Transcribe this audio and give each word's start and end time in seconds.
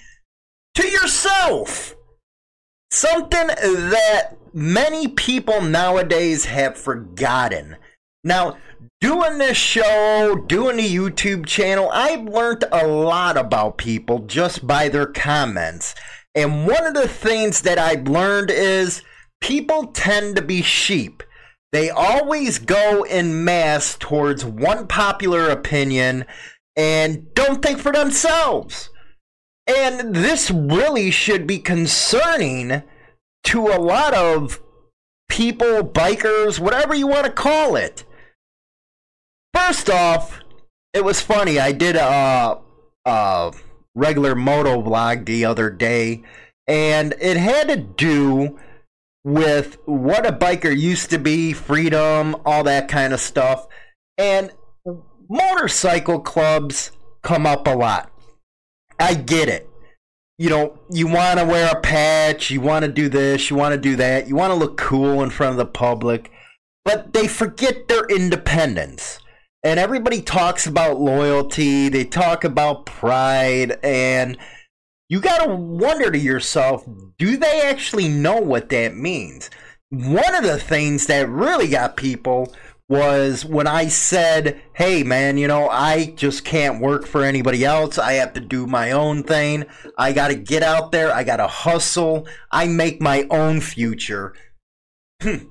to 0.76 0.86
yourself. 0.86 1.96
Something 2.92 3.48
that 3.48 4.32
many 4.54 5.08
people 5.08 5.62
nowadays 5.62 6.44
have 6.44 6.76
forgotten. 6.76 7.78
Now, 8.28 8.58
doing 9.00 9.38
this 9.38 9.56
show, 9.56 10.44
doing 10.48 10.76
the 10.76 10.96
YouTube 10.96 11.46
channel, 11.46 11.90
I've 11.94 12.26
learned 12.26 12.66
a 12.74 12.86
lot 12.86 13.38
about 13.38 13.78
people 13.78 14.20
just 14.20 14.68
by 14.68 14.90
their 14.90 15.06
comments. 15.06 15.96
And 16.36 16.68
one 16.68 16.86
of 16.86 16.94
the 16.94 17.08
things 17.08 17.62
that 17.62 17.80
I've 17.80 18.10
learned 18.10 18.52
is 18.52 19.02
people 19.40 19.88
tend 19.88 20.36
to 20.36 20.42
be 20.42 20.62
sheep. 20.62 21.24
They 21.72 21.90
always 21.90 22.60
go 22.60 23.04
in 23.04 23.46
mass 23.46 23.96
towards 23.98 24.44
one 24.44 24.88
popular 24.88 25.50
opinion 25.50 26.26
and 26.76 27.34
don't 27.34 27.62
think 27.62 27.80
for 27.80 27.94
themselves. 27.94 28.90
And 29.68 30.14
this 30.14 30.52
really 30.52 31.12
should 31.12 31.48
be 31.48 31.60
concerning 31.60 32.84
to 33.46 33.68
a 33.68 33.80
lot 33.80 34.14
of 34.14 34.62
people, 35.30 35.82
bikers, 35.82 36.60
whatever 36.60 36.94
you 36.94 37.08
want 37.08 37.26
to 37.26 37.32
call 37.32 37.78
it. 37.78 38.04
First 39.58 39.90
off, 39.90 40.40
it 40.94 41.04
was 41.04 41.20
funny. 41.20 41.60
I 41.60 41.72
did 41.72 41.96
a, 41.96 42.60
a 43.06 43.54
regular 43.96 44.36
moto 44.36 44.84
vlog 44.84 45.26
the 45.26 45.46
other 45.46 45.72
day, 45.72 46.22
and 46.68 47.16
it 47.20 47.38
had 47.38 47.68
to 47.70 47.76
do 47.76 48.60
with 49.24 49.80
what 49.86 50.28
a 50.28 50.32
biker 50.32 50.78
used 50.78 51.10
to 51.10 51.18
be, 51.18 51.54
freedom, 51.54 52.36
all 52.46 52.64
that 52.66 52.88
kind 52.88 53.14
of 53.14 53.20
stuff. 53.20 53.68
And 54.20 54.52
motorcycle 55.28 56.20
clubs 56.20 56.92
come 57.24 57.48
up 57.48 57.68
a 57.68 57.76
lot. 57.76 58.12
I 59.00 59.16
get 59.16 59.50
it. 59.50 59.68
You 60.38 60.52
know, 60.52 60.80
you 60.92 61.08
want 61.08 61.40
to 61.40 61.46
wear 61.46 61.72
a 61.76 61.82
patch, 61.82 62.52
you 62.52 62.62
want 62.62 62.86
to 62.86 62.92
do 62.92 63.10
this, 63.10 63.50
you 63.50 63.56
want 63.56 63.74
to 63.74 63.82
do 63.82 63.96
that, 63.96 64.28
you 64.28 64.36
want 64.36 64.52
to 64.52 64.56
look 64.56 64.78
cool 64.78 65.24
in 65.24 65.32
front 65.32 65.52
of 65.52 65.58
the 65.58 65.66
public, 65.66 66.32
but 66.86 67.14
they 67.14 67.28
forget 67.28 67.88
their 67.88 68.06
independence. 68.06 69.20
And 69.64 69.80
everybody 69.80 70.22
talks 70.22 70.68
about 70.68 71.00
loyalty, 71.00 71.90
they 71.90 72.06
talk 72.06 72.44
about 72.44 72.86
pride, 72.86 73.80
and 73.84 74.38
you 75.10 75.20
got 75.20 75.44
to 75.46 75.56
wonder 75.56 76.12
to 76.12 76.18
yourself 76.18 76.86
do 77.18 77.38
they 77.38 77.62
actually 77.62 78.08
know 78.08 78.40
what 78.40 78.70
that 78.70 78.96
means? 78.96 79.50
One 79.90 80.36
of 80.36 80.44
the 80.44 80.60
things 80.60 81.08
that 81.08 81.30
really 81.30 81.70
got 81.70 81.98
people 81.98 82.54
was 82.90 83.44
when 83.44 83.68
I 83.68 83.88
said, 83.88 84.62
hey 84.74 85.04
man, 85.04 85.38
you 85.38 85.48
know, 85.48 85.70
I 85.70 86.14
just 86.16 86.46
can't 86.46 86.82
work 86.82 87.06
for 87.06 87.24
anybody 87.24 87.66
else. 87.66 87.98
I 87.98 88.14
have 88.14 88.34
to 88.34 88.40
do 88.40 88.66
my 88.66 88.92
own 88.92 89.24
thing. 89.24 89.66
I 89.98 90.14
got 90.14 90.30
to 90.30 90.36
get 90.36 90.64
out 90.64 90.92
there. 90.92 91.14
I 91.14 91.24
got 91.24 91.38
to 91.38 91.48
hustle. 91.48 92.28
I 92.52 92.68
make 92.68 93.02
my 93.02 93.28
own 93.30 93.60
future. 93.60 94.34
Hmm. 95.22 95.48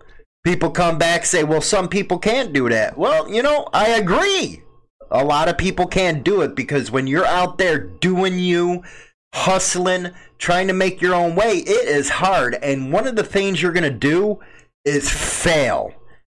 People 0.47 0.71
come 0.71 0.97
back 0.97 1.27
say, 1.27 1.45
well, 1.45 1.61
some 1.61 1.89
people 1.89 2.19
can't 2.19 2.53
do 2.53 2.69
that. 2.69 2.97
Well, 2.97 3.29
you 3.29 3.43
know, 3.43 3.69
I 3.73 3.91
agree. 3.91 4.62
A 5.11 5.25
lot 5.25 5.49
of 5.49 5.59
people 5.59 5.87
can't 5.87 6.25
do 6.25 6.41
it 6.41 6.55
because 6.55 6.91
when 6.91 7.07
you're 7.07 7.27
out 7.27 7.59
there 7.59 7.79
doing 7.79 8.39
you, 8.39 8.83
hustling, 9.34 10.12
trying 10.39 10.69
to 10.69 10.73
make 10.73 11.03
your 11.03 11.15
own 11.15 11.34
way, 11.34 11.59
it 11.59 11.89
is 11.89 12.09
hard. 12.09 12.55
And 12.55 12.93
one 12.93 13.07
of 13.07 13.17
the 13.17 13.25
things 13.25 13.61
you're 13.61 13.73
going 13.73 13.84
to 13.84 13.91
do 13.91 14.41
is 14.84 15.11
fail 15.11 15.93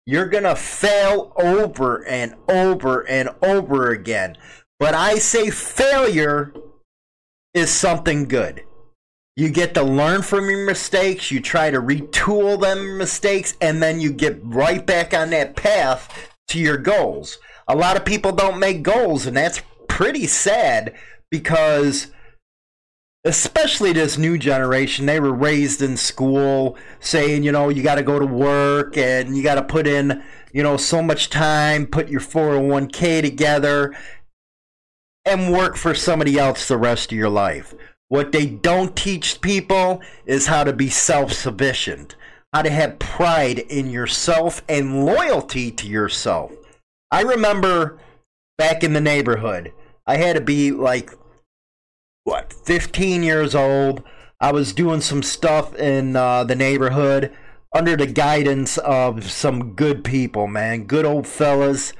you're 0.07 0.29
going 0.29 0.45
to 0.45 0.55
fail 0.55 1.33
over 1.37 2.07
and 2.07 2.35
over 2.49 3.07
and 3.09 3.29
over 3.43 3.91
again. 3.91 4.37
But 4.79 4.95
I 4.95 5.17
say 5.17 5.51
failure 5.51 6.55
is 7.53 7.71
something 7.71 8.29
good. 8.29 8.63
You 9.37 9.51
get 9.51 9.75
to 9.75 9.83
learn 9.83 10.23
from 10.23 10.49
your 10.49 10.65
mistakes, 10.65 11.31
you 11.31 11.41
try 11.41 11.71
to 11.71 11.79
retool 11.79 12.59
them 12.59 12.97
mistakes, 12.97 13.55
and 13.61 13.83
then 13.83 14.01
you 14.01 14.11
get 14.11 14.41
right 14.43 14.85
back 14.85 15.13
on 15.13 15.29
that 15.31 15.57
path 15.57 16.33
to 16.49 16.59
your 16.59 16.79
goals. 16.79 17.39
A 17.69 17.77
lot 17.77 17.97
of 17.97 18.05
people 18.07 18.33
don't 18.33 18.59
make 18.59 18.83
goals, 18.83 19.27
and 19.27 19.37
that's 19.37 19.61
pretty 19.89 20.27
sad 20.27 20.95
because 21.31 22.09
especially 23.27 23.93
this 23.93 24.17
new 24.17 24.39
generation, 24.39 25.05
they 25.05 25.19
were 25.21 25.35
raised 25.35 25.83
in 25.83 25.97
school 25.97 26.79
saying, 27.01 27.43
you 27.43 27.51
know, 27.51 27.69
you 27.69 27.83
got 27.83 27.97
to 27.97 28.03
go 28.03 28.19
to 28.19 28.27
work 28.27 28.97
and 28.97 29.37
you 29.37 29.43
got 29.43 29.57
to 29.57 29.63
put 29.63 29.87
in, 29.87 30.23
you 30.53 30.63
know, 30.63 30.77
so 30.77 31.03
much 31.03 31.29
time, 31.29 31.87
put 31.87 32.09
your 32.09 32.21
401k 32.21 33.21
together 33.21 33.95
and 35.25 35.53
work 35.53 35.77
for 35.77 35.93
somebody 35.93 36.39
else 36.39 36.69
the 36.69 36.79
rest 36.79 37.11
of 37.11 37.19
your 37.19 37.29
life. 37.29 37.75
What 38.09 38.33
they 38.33 38.47
don't 38.47 38.95
teach 38.95 39.41
people 39.41 40.01
is 40.27 40.47
how 40.47 40.65
to 40.65 40.73
be 40.73 40.89
self 40.89 41.33
sufficient, 41.33 42.15
how 42.53 42.63
to 42.63 42.71
have 42.71 42.99
pride 42.99 43.59
in 43.59 43.91
yourself 43.91 44.63
and 44.69 45.05
loyalty 45.05 45.71
to 45.73 45.89
yourself. 45.89 46.53
I 47.11 47.23
remember 47.23 47.99
back 48.59 48.85
in 48.85 48.93
the 48.93 49.01
neighborhood, 49.01 49.73
I 50.07 50.19
had 50.19 50.37
to 50.37 50.41
be 50.41 50.71
like 50.71 51.11
what 52.25 52.53
15 52.53 53.23
years 53.23 53.55
old. 53.55 54.03
I 54.41 54.53
was 54.53 54.73
doing 54.73 55.01
some 55.01 55.23
stuff 55.23 55.75
in 55.75 56.15
uh, 56.15 56.45
the 56.45 56.55
neighborhood 56.55 57.33
under 57.75 57.97
the 57.97 58.07
guidance 58.07 58.79
of 58.79 59.31
some 59.31 59.73
good 59.75 60.05
people, 60.05 60.47
man, 60.47 60.85
good 60.85 61.05
old 61.05 61.27
fellas. 61.27 61.93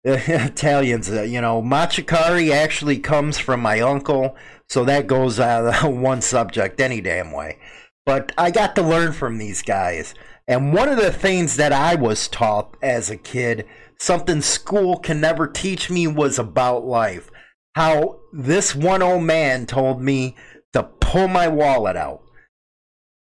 Italians, 0.04 1.10
uh, 1.10 1.22
you 1.22 1.40
know, 1.40 1.62
machikari 1.62 2.50
actually 2.50 2.98
comes 2.98 3.38
from 3.38 3.60
my 3.60 3.80
uncle, 3.80 4.36
so 4.68 4.84
that 4.84 5.06
goes 5.06 5.38
out 5.38 5.84
uh, 5.84 5.88
one 5.90 6.22
subject 6.22 6.80
any 6.80 7.00
damn 7.00 7.32
way. 7.32 7.58
But 8.06 8.32
I 8.38 8.50
got 8.50 8.74
to 8.76 8.82
learn 8.82 9.12
from 9.12 9.38
these 9.38 9.62
guys. 9.62 10.14
And 10.48 10.72
one 10.72 10.88
of 10.88 10.96
the 10.96 11.12
things 11.12 11.56
that 11.56 11.72
I 11.72 11.94
was 11.94 12.26
taught 12.26 12.76
as 12.82 13.10
a 13.10 13.16
kid, 13.16 13.66
something 13.98 14.40
school 14.40 14.98
can 14.98 15.20
never 15.20 15.46
teach 15.46 15.90
me, 15.90 16.06
was 16.06 16.38
about 16.38 16.84
life 16.84 17.30
how 17.76 18.20
this 18.32 18.74
one 18.74 19.02
old 19.02 19.22
man 19.22 19.66
told 19.66 20.02
me 20.02 20.36
to 20.72 20.82
pull 20.82 21.28
my 21.28 21.48
wallet 21.48 21.96
out. 21.96 22.22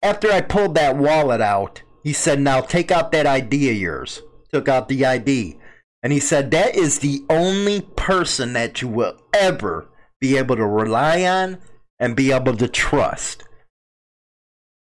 After 0.03 0.31
I 0.31 0.41
pulled 0.41 0.75
that 0.75 0.97
wallet 0.97 1.41
out, 1.41 1.83
he 2.03 2.13
said, 2.13 2.41
Now 2.41 2.61
take 2.61 2.91
out 2.91 3.13
that 3.13 3.27
ID 3.27 3.71
of 3.71 3.77
yours. 3.77 4.23
Took 4.53 4.69
out 4.69 4.89
the 4.89 5.05
ID. 5.05 5.57
And 6.03 6.12
he 6.12 6.21
said, 6.21 6.50
That 6.50 6.77
is 6.77 6.99
the 7.00 7.25
only 7.29 7.81
person 7.81 8.53
that 8.53 8.81
you 8.83 8.89
will 8.89 9.17
ever 9.35 9.89
be 10.21 10.37
able 10.37 10.56
to 10.56 10.67
rely 10.67 11.25
on 11.25 11.59
and 11.99 12.17
be 12.17 12.33
able 12.33 12.56
to 12.56 12.69
trust. 12.69 13.45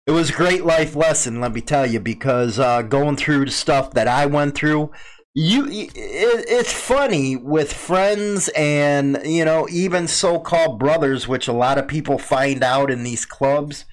it 0.08 0.12
was 0.12 0.30
a 0.30 0.34
great 0.34 0.66
life 0.66 0.96
lesson, 0.96 1.42
let 1.42 1.54
me 1.54 1.62
tell 1.62 1.86
you, 1.86 2.00
because 2.00 2.60
uh, 2.60 2.82
going 2.84 3.16
through 3.16 3.46
the 3.46 3.52
stuff 3.52 3.92
that 3.92 4.08
I 4.08 4.26
went 4.26 4.56
through, 4.56 4.92
you 5.36 5.66
it, 5.68 5.92
it's 5.96 6.72
funny 6.72 7.36
with 7.36 7.74
friends 7.74 8.48
and 8.56 9.20
you 9.26 9.44
know 9.44 9.68
even 9.70 10.08
so-called 10.08 10.80
brothers, 10.80 11.28
which 11.28 11.48
a 11.48 11.54
lot 11.54 11.78
of 11.78 11.88
people 11.88 12.18
find 12.18 12.64
out 12.64 12.90
in 12.90 13.04
these 13.04 13.26
clubs. 13.26 13.86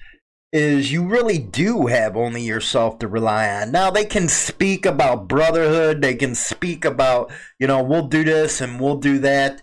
Is 0.53 0.91
you 0.91 1.05
really 1.05 1.39
do 1.39 1.87
have 1.87 2.15
only 2.15 2.43
yourself 2.43 2.99
to 2.99 3.07
rely 3.07 3.49
on. 3.49 3.71
Now 3.71 3.89
they 3.89 4.05
can 4.05 4.29
speak 4.29 4.85
about 4.85 5.27
brotherhood, 5.27 6.01
they 6.01 6.15
can 6.15 6.35
speak 6.35 6.85
about, 6.85 7.31
you 7.59 7.67
know, 7.67 7.83
we'll 7.83 8.07
do 8.07 8.23
this 8.23 8.61
and 8.61 8.79
we'll 8.79 8.97
do 8.97 9.17
that. 9.19 9.61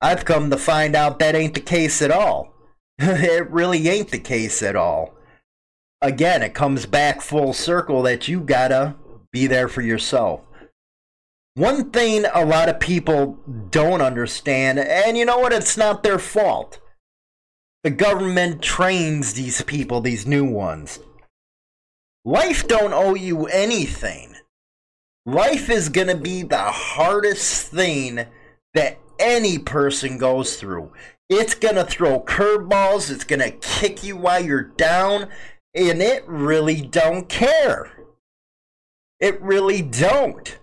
I've 0.00 0.24
come 0.24 0.50
to 0.50 0.56
find 0.56 0.94
out 0.94 1.18
that 1.18 1.34
ain't 1.34 1.54
the 1.54 1.60
case 1.60 2.00
at 2.00 2.12
all. 2.12 2.54
it 2.98 3.50
really 3.50 3.88
ain't 3.88 4.10
the 4.10 4.20
case 4.20 4.62
at 4.62 4.76
all 4.76 5.14
again, 6.04 6.42
it 6.42 6.54
comes 6.54 6.86
back 6.86 7.20
full 7.20 7.52
circle 7.52 8.02
that 8.02 8.28
you 8.28 8.40
gotta 8.40 8.94
be 9.32 9.46
there 9.46 9.68
for 9.68 9.80
yourself. 9.80 10.40
One 11.54 11.90
thing 11.90 12.26
a 12.32 12.44
lot 12.44 12.68
of 12.68 12.80
people 12.80 13.38
don't 13.70 14.02
understand, 14.02 14.78
and 14.78 15.16
you 15.16 15.24
know 15.24 15.38
what? 15.38 15.52
It's 15.52 15.76
not 15.76 16.02
their 16.02 16.18
fault. 16.18 16.80
The 17.84 17.90
government 17.90 18.62
trains 18.62 19.34
these 19.34 19.60
people, 19.60 20.00
these 20.00 20.26
new 20.26 20.46
ones. 20.46 21.00
Life 22.24 22.66
don't 22.66 22.94
owe 22.94 23.14
you 23.14 23.44
anything. 23.44 24.36
Life 25.26 25.68
is 25.68 25.90
going 25.90 26.08
to 26.08 26.16
be 26.16 26.42
the 26.42 26.56
hardest 26.56 27.68
thing 27.68 28.24
that 28.72 28.98
any 29.18 29.58
person 29.58 30.16
goes 30.16 30.56
through. 30.56 30.92
It's 31.28 31.54
going 31.54 31.74
to 31.74 31.84
throw 31.84 32.20
curveballs, 32.20 33.10
it's 33.10 33.24
going 33.24 33.40
to 33.40 33.50
kick 33.50 34.02
you 34.02 34.16
while 34.16 34.42
you're 34.42 34.62
down, 34.62 35.28
and 35.74 36.00
it 36.00 36.24
really 36.26 36.80
don't 36.80 37.28
care. 37.28 37.92
It 39.20 39.40
really 39.42 39.82
don't. 39.82 40.58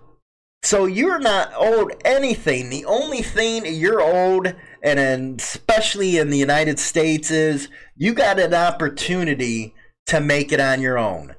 So 0.63 0.85
you're 0.85 1.19
not 1.19 1.51
owed 1.55 1.99
anything. 2.05 2.69
The 2.69 2.85
only 2.85 3.21
thing 3.21 3.65
you're 3.65 4.01
owed, 4.01 4.55
and 4.83 5.39
especially 5.39 6.17
in 6.17 6.29
the 6.29 6.37
United 6.37 6.79
States, 6.79 7.31
is 7.31 7.67
you 7.95 8.13
got 8.13 8.39
an 8.39 8.53
opportunity 8.53 9.73
to 10.07 10.21
make 10.21 10.51
it 10.51 10.59
on 10.59 10.81
your 10.81 10.97
own. 10.97 11.35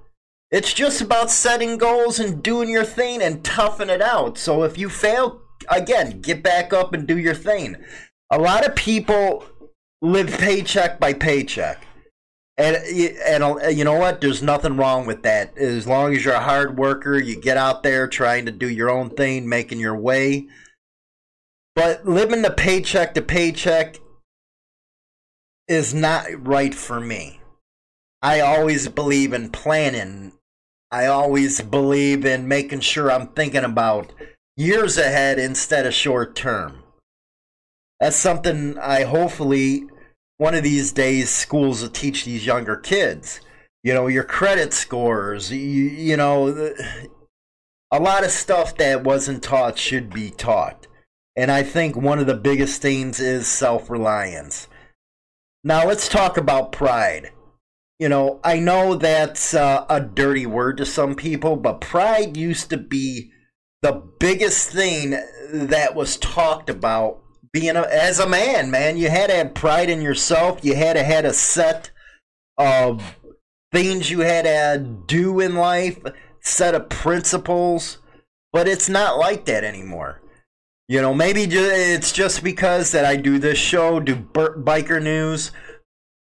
It's 0.51 0.75
just 0.75 1.01
about 1.01 1.31
setting 1.31 1.79
goals 1.79 2.19
and 2.19 2.43
doing 2.43 2.69
your 2.69 2.85
thing 2.85 3.23
and 3.23 3.43
toughing 3.45 3.89
it 3.89 4.03
out. 4.03 4.37
So 4.37 4.65
if 4.65 4.77
you 4.77 4.91
fail, 4.91 5.41
again, 5.71 6.21
get 6.21 6.43
back 6.43 6.73
up 6.73 6.93
and 6.93 7.07
do 7.07 7.17
your 7.17 7.35
thing. 7.35 7.77
A 8.31 8.39
lot 8.39 8.67
of 8.67 8.75
people 8.75 9.45
live 10.03 10.31
paycheck 10.39 10.99
by 10.99 11.13
paycheck. 11.13 11.87
And 12.59 12.77
and 12.77 13.43
uh, 13.43 13.69
you 13.69 13.85
know 13.85 13.99
what? 13.99 14.21
There's 14.21 14.43
nothing 14.43 14.77
wrong 14.77 15.07
with 15.07 15.23
that. 15.23 15.57
As 15.57 15.87
long 15.87 16.15
as 16.15 16.25
you're 16.25 16.35
a 16.35 16.41
hard 16.41 16.79
worker, 16.79 17.19
you 17.19 17.41
get 17.41 17.57
out 17.57 17.83
there 17.83 18.07
trying 18.07 18.45
to 18.47 18.53
do 18.53 18.69
your 18.69 18.91
own 18.91 19.11
thing, 19.11 19.49
making 19.49 19.81
your 19.81 19.97
way. 19.97 20.49
But 21.75 22.07
living 22.07 22.43
the 22.43 22.51
paycheck 22.51 23.15
to 23.15 23.23
paycheck 23.23 23.99
is 25.67 25.95
not 25.95 26.27
right 26.47 26.75
for 26.75 27.01
me. 27.01 27.41
I 28.21 28.41
always 28.41 28.89
believe 28.89 29.33
in 29.33 29.51
planning. 29.51 30.33
I 30.91 31.07
always 31.07 31.63
believe 31.63 32.27
in 32.27 32.47
making 32.47 32.81
sure 32.81 33.11
I'm 33.11 33.29
thinking 33.29 33.65
about 33.65 34.13
years 34.57 34.99
ahead 34.99 35.39
instead 35.39 35.87
of 35.87 35.95
short 35.95 36.37
term. 36.37 36.83
That's 37.99 38.17
something 38.17 38.77
I 38.79 39.05
hopefully 39.05 39.87
one 40.43 40.57
of 40.57 40.65
these 40.65 40.91
days 40.91 41.31
schools 41.31 41.83
will 41.83 41.89
teach 41.89 42.25
these 42.25 42.45
younger 42.45 42.75
kids. 42.75 43.41
You 43.85 43.95
know 43.95 44.09
your 44.09 44.25
credit 44.25 44.73
scores 44.73 45.53
you, 45.53 45.59
you 45.59 46.17
know 46.17 46.75
a 47.93 48.01
lot 48.01 48.25
of 48.25 48.33
stuff 48.33 48.77
that 48.79 49.05
wasn't 49.05 49.45
taught 49.45 49.79
should 49.79 50.13
be 50.13 50.31
taught. 50.31 50.89
And 51.37 51.49
i 51.53 51.63
think 51.63 51.97
one 51.97 52.19
of 52.19 52.27
the 52.27 52.35
biggest 52.35 52.83
things 52.83 53.21
is 53.21 53.47
self-reliance. 53.47 54.67
Now 55.63 55.87
let's 55.87 56.09
talk 56.09 56.37
about 56.37 56.73
pride. 56.73 57.31
You 58.01 58.09
know 58.09 58.41
i 58.43 58.59
know 58.59 58.97
that's 58.97 59.55
uh, 59.55 59.87
a 59.89 60.01
dirty 60.01 60.45
word 60.45 60.79
to 60.79 60.87
some 60.87 61.15
people 61.15 61.55
but 61.55 61.81
pride 61.81 62.37
used 62.37 62.69
to 62.71 62.79
be 62.79 63.31
the 63.81 63.93
biggest 64.19 64.71
thing 64.71 65.11
that 65.53 65.95
was 65.95 66.17
talked 66.17 66.69
about 66.69 67.22
being 67.53 67.77
a, 67.77 67.83
as 67.83 68.19
a 68.19 68.29
man, 68.29 68.71
man. 68.71 68.97
You 68.97 69.11
had 69.11 69.31
to 69.31 69.37
have 69.37 69.55
pride 69.55 69.91
in 69.91 70.03
yourself. 70.03 70.65
You 70.65 70.75
had 70.75 70.95
to 70.95 71.05
have 71.05 71.25
a 71.25 71.33
set 71.33 71.91
of 72.59 73.19
things 73.73 74.11
you 74.11 74.21
had 74.21 74.45
to 74.45 74.85
do 75.07 75.41
in 75.41 75.55
life, 75.55 75.99
set 76.41 76.75
of 76.75 76.89
principles. 76.89 77.99
But 78.53 78.69
it's 78.69 78.89
not 78.89 79.19
like 79.19 79.47
that 79.47 79.65
anymore. 79.65 80.21
You 80.89 81.01
know, 81.01 81.15
maybe 81.15 81.45
it's 81.45 82.13
just 82.13 82.45
because 82.45 82.93
that 82.93 83.05
I 83.05 83.17
do 83.17 83.39
this 83.39 83.59
show, 83.59 84.01
do 84.01 84.17
biker 84.17 85.03
news. 85.03 85.53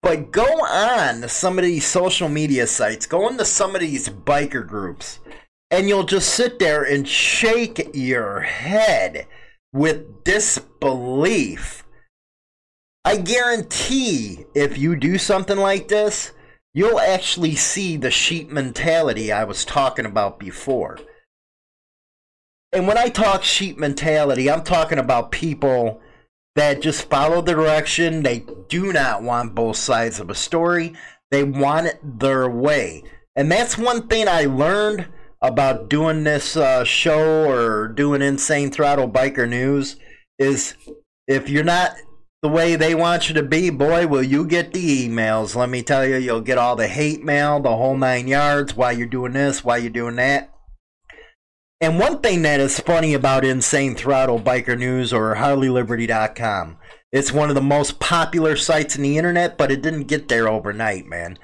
But 0.02 0.32
go 0.32 0.46
on 0.46 1.28
some 1.28 1.60
of 1.60 1.64
these 1.64 1.86
social 1.86 2.28
media 2.28 2.66
sites, 2.66 3.06
go 3.06 3.28
into 3.28 3.46
some 3.46 3.76
of 3.76 3.82
these 3.82 4.10
biker 4.10 4.66
groups, 4.66 5.20
and 5.70 5.88
you'll 5.88 6.06
just 6.06 6.34
sit 6.34 6.58
there 6.58 6.84
and 6.84 7.08
shake 7.08 7.92
your 7.94 8.40
head 8.40 9.28
with 9.74 10.24
disbelief. 10.24 11.84
I 13.04 13.18
guarantee 13.18 14.46
if 14.54 14.78
you 14.78 14.96
do 14.96 15.18
something 15.18 15.58
like 15.58 15.88
this, 15.88 16.34
you'll 16.74 17.00
actually 17.00 17.56
see 17.56 17.98
the 17.98 18.12
sheep 18.12 18.50
mentality 18.50 19.32
I 19.32 19.44
was 19.44 19.66
talking 19.66 20.06
about 20.06 20.40
before. 20.40 21.00
And 22.72 22.88
when 22.88 22.98
I 22.98 23.10
talk 23.10 23.44
sheep 23.44 23.78
mentality, 23.78 24.50
I'm 24.50 24.64
talking 24.64 25.00
about 25.00 25.32
people 25.32 26.00
that 26.56 26.82
just 26.82 27.10
follow 27.10 27.42
the 27.42 27.54
direction. 27.54 28.24
They 28.24 28.46
do 28.70 28.94
not 28.94 29.24
want 29.24 29.56
both 29.56 29.78
sides 29.78 30.20
of 30.20 30.30
a 30.30 30.36
story, 30.36 30.94
they 31.32 31.44
want 31.44 31.88
it 31.88 32.00
their 32.04 32.50
way. 32.50 33.04
And 33.36 33.52
that's 33.52 33.78
one 33.78 34.08
thing 34.08 34.28
I 34.28 34.46
learned 34.46 35.08
about 35.42 35.90
doing 35.90 36.24
this 36.24 36.56
uh, 36.56 36.84
show 36.84 37.50
or 37.50 37.88
doing 37.88 38.22
Insane 38.22 38.72
Throttle 38.72 39.10
Biker 39.10 39.50
News 39.50 39.96
is 40.38 40.76
if 41.28 41.50
you're 41.50 41.64
not 41.64 41.94
the 42.42 42.50
way 42.50 42.76
they 42.76 42.96
want 42.96 43.30
you 43.30 43.36
to 43.36 43.44
be, 43.44 43.70
boy, 43.70 44.08
will 44.08 44.24
you 44.24 44.46
get 44.46 44.74
the 44.74 45.08
emails. 45.08 45.56
Let 45.56 45.70
me 45.70 45.84
tell 45.84 46.06
you, 46.06 46.18
you'll 46.18 46.42
get 46.42 46.58
all 46.58 46.76
the 46.76 46.88
hate 46.88 47.24
mail, 47.24 47.60
the 47.60 47.76
whole 47.76 47.96
nine 47.96 48.28
yards, 48.28 48.76
why 48.76 48.92
you're 48.92 49.08
doing 49.08 49.34
this, 49.34 49.64
why 49.64 49.78
you're 49.78 49.92
doing 49.92 50.16
that. 50.16 50.52
And 51.80 52.00
one 52.00 52.20
thing 52.20 52.44
that 52.44 52.60
is 52.60 52.80
funny 52.80 53.14
about 53.14 53.46
Insane 53.46 53.96
Throttle 53.96 54.40
Biker 54.40 54.78
News 54.78 55.14
or 55.14 55.36
HarleyLiberty.com, 55.36 56.78
it's 57.12 57.32
one 57.32 57.50
of 57.50 57.56
the 57.56 57.62
most 57.62 58.00
popular 58.00 58.56
sites 58.56 58.96
in 58.96 59.04
the 59.04 59.18
internet, 59.18 59.58
but 59.58 59.72
it 59.72 59.82
didn't 59.82 60.04
get 60.04 60.28
there 60.28 60.48
overnight, 60.48 61.08
man. 61.08 61.38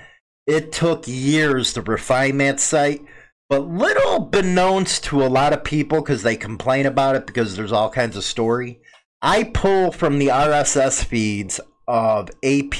It 0.46 0.72
took 0.72 1.08
years 1.08 1.74
to 1.74 1.82
refine 1.82 2.38
that 2.38 2.60
site 2.60 3.04
but 3.50 3.68
little 3.68 4.30
beknownst 4.30 5.04
to 5.04 5.24
a 5.24 5.27
lot 5.27 5.54
of 5.54 5.63
people 5.63 6.01
because 6.01 6.24
they 6.24 6.36
complain 6.36 6.86
about 6.86 7.16
it 7.16 7.25
because 7.25 7.56
there's 7.56 7.72
all 7.72 7.89
kinds 7.89 8.18
of 8.18 8.24
story. 8.24 8.80
I 9.22 9.44
pull 9.46 9.92
from 9.92 10.20
the 10.20 10.27
RSS 10.27 11.04
feeds 11.04 11.60
of 11.88 12.30
AP 12.44 12.80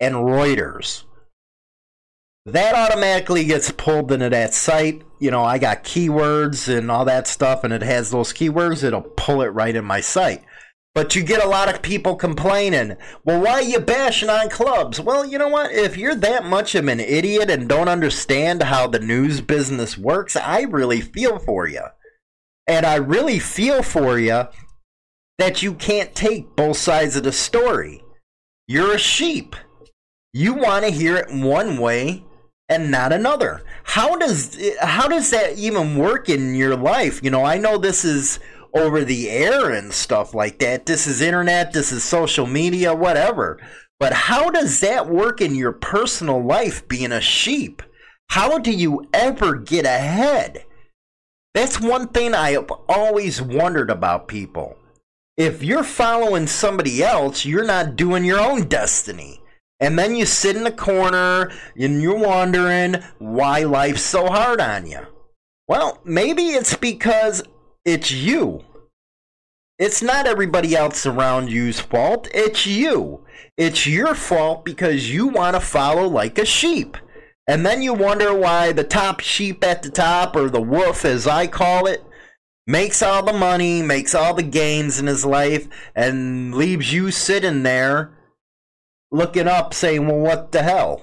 and 0.00 0.14
Reuters. 0.14 1.04
That 2.44 2.76
automatically 2.76 3.44
gets 3.44 3.72
pulled 3.72 4.12
into 4.12 4.30
that 4.30 4.54
site. 4.54 5.02
You 5.18 5.32
know, 5.32 5.42
I 5.42 5.58
got 5.58 5.82
keywords 5.82 6.68
and 6.74 6.90
all 6.90 7.04
that 7.06 7.26
stuff, 7.26 7.64
and 7.64 7.72
it 7.72 7.82
has 7.82 8.10
those 8.10 8.32
keywords. 8.32 8.84
It'll 8.84 9.02
pull 9.02 9.42
it 9.42 9.48
right 9.48 9.74
in 9.74 9.84
my 9.84 10.00
site. 10.00 10.44
But 10.96 11.14
you 11.14 11.22
get 11.22 11.44
a 11.44 11.48
lot 11.48 11.68
of 11.68 11.82
people 11.82 12.16
complaining, 12.16 12.96
well, 13.22 13.42
why 13.42 13.52
are 13.52 13.62
you 13.62 13.80
bashing 13.80 14.30
on 14.30 14.48
clubs? 14.48 14.98
Well, 14.98 15.26
you 15.26 15.36
know 15.36 15.48
what? 15.48 15.70
If 15.70 15.98
you're 15.98 16.14
that 16.14 16.46
much 16.46 16.74
of 16.74 16.88
an 16.88 17.00
idiot 17.00 17.50
and 17.50 17.68
don't 17.68 17.90
understand 17.90 18.62
how 18.62 18.86
the 18.86 18.98
news 18.98 19.42
business 19.42 19.98
works, 19.98 20.36
I 20.36 20.62
really 20.62 21.02
feel 21.02 21.38
for 21.38 21.68
you. 21.68 21.82
And 22.66 22.86
I 22.86 22.94
really 22.94 23.38
feel 23.38 23.82
for 23.82 24.18
you 24.18 24.44
that 25.36 25.62
you 25.62 25.74
can't 25.74 26.14
take 26.14 26.56
both 26.56 26.78
sides 26.78 27.14
of 27.14 27.24
the 27.24 27.32
story. 27.32 28.02
You're 28.66 28.94
a 28.94 28.98
sheep. 28.98 29.54
You 30.32 30.54
want 30.54 30.86
to 30.86 30.90
hear 30.90 31.18
it 31.18 31.30
one 31.30 31.76
way 31.76 32.24
and 32.70 32.90
not 32.90 33.12
another. 33.12 33.62
How 33.84 34.16
does 34.16 34.58
how 34.80 35.08
does 35.08 35.30
that 35.30 35.58
even 35.58 35.96
work 35.96 36.30
in 36.30 36.54
your 36.54 36.74
life? 36.74 37.20
You 37.22 37.30
know, 37.30 37.44
I 37.44 37.58
know 37.58 37.76
this 37.76 38.02
is 38.02 38.40
over 38.76 39.04
the 39.04 39.30
air 39.30 39.70
and 39.70 39.92
stuff 39.92 40.34
like 40.34 40.58
that. 40.58 40.86
This 40.86 41.06
is 41.06 41.20
internet, 41.20 41.72
this 41.72 41.92
is 41.92 42.04
social 42.04 42.46
media, 42.46 42.94
whatever. 42.94 43.58
But 43.98 44.12
how 44.12 44.50
does 44.50 44.80
that 44.80 45.08
work 45.08 45.40
in 45.40 45.54
your 45.54 45.72
personal 45.72 46.44
life 46.44 46.86
being 46.86 47.12
a 47.12 47.20
sheep? 47.20 47.82
How 48.28 48.58
do 48.58 48.70
you 48.70 49.08
ever 49.12 49.54
get 49.56 49.86
ahead? 49.86 50.64
That's 51.54 51.80
one 51.80 52.08
thing 52.08 52.34
I 52.34 52.50
have 52.50 52.70
always 52.88 53.40
wondered 53.40 53.90
about 53.90 54.28
people. 54.28 54.76
If 55.38 55.62
you're 55.62 55.84
following 55.84 56.46
somebody 56.46 57.02
else, 57.02 57.46
you're 57.46 57.64
not 57.64 57.96
doing 57.96 58.24
your 58.24 58.40
own 58.40 58.68
destiny. 58.68 59.40
And 59.80 59.98
then 59.98 60.16
you 60.16 60.26
sit 60.26 60.56
in 60.56 60.64
the 60.64 60.70
corner 60.70 61.50
and 61.78 62.02
you're 62.02 62.18
wondering 62.18 62.96
why 63.18 63.64
life's 63.64 64.02
so 64.02 64.26
hard 64.26 64.60
on 64.60 64.86
you. 64.86 65.00
Well, 65.68 66.00
maybe 66.04 66.48
it's 66.48 66.76
because 66.76 67.42
it's 67.86 68.10
you. 68.10 68.64
It's 69.78 70.02
not 70.02 70.26
everybody 70.26 70.74
else 70.74 71.04
around 71.04 71.50
you's 71.50 71.80
fault. 71.80 72.28
It's 72.32 72.66
you. 72.66 73.24
It's 73.58 73.86
your 73.86 74.14
fault 74.14 74.64
because 74.64 75.12
you 75.12 75.26
want 75.28 75.54
to 75.54 75.60
follow 75.60 76.06
like 76.06 76.38
a 76.38 76.46
sheep. 76.46 76.96
And 77.46 77.64
then 77.64 77.82
you 77.82 77.92
wonder 77.92 78.34
why 78.34 78.72
the 78.72 78.84
top 78.84 79.20
sheep 79.20 79.62
at 79.62 79.82
the 79.82 79.90
top, 79.90 80.34
or 80.34 80.48
the 80.48 80.60
wolf 80.60 81.04
as 81.04 81.26
I 81.26 81.46
call 81.46 81.86
it, 81.86 82.02
makes 82.66 83.02
all 83.02 83.22
the 83.22 83.32
money, 83.32 83.82
makes 83.82 84.14
all 84.14 84.34
the 84.34 84.42
gains 84.42 84.98
in 84.98 85.06
his 85.06 85.24
life, 85.24 85.68
and 85.94 86.54
leaves 86.54 86.92
you 86.92 87.10
sitting 87.10 87.62
there 87.62 88.16
looking 89.12 89.46
up 89.46 89.72
saying, 89.72 90.06
well, 90.06 90.18
what 90.18 90.52
the 90.52 90.62
hell? 90.62 91.02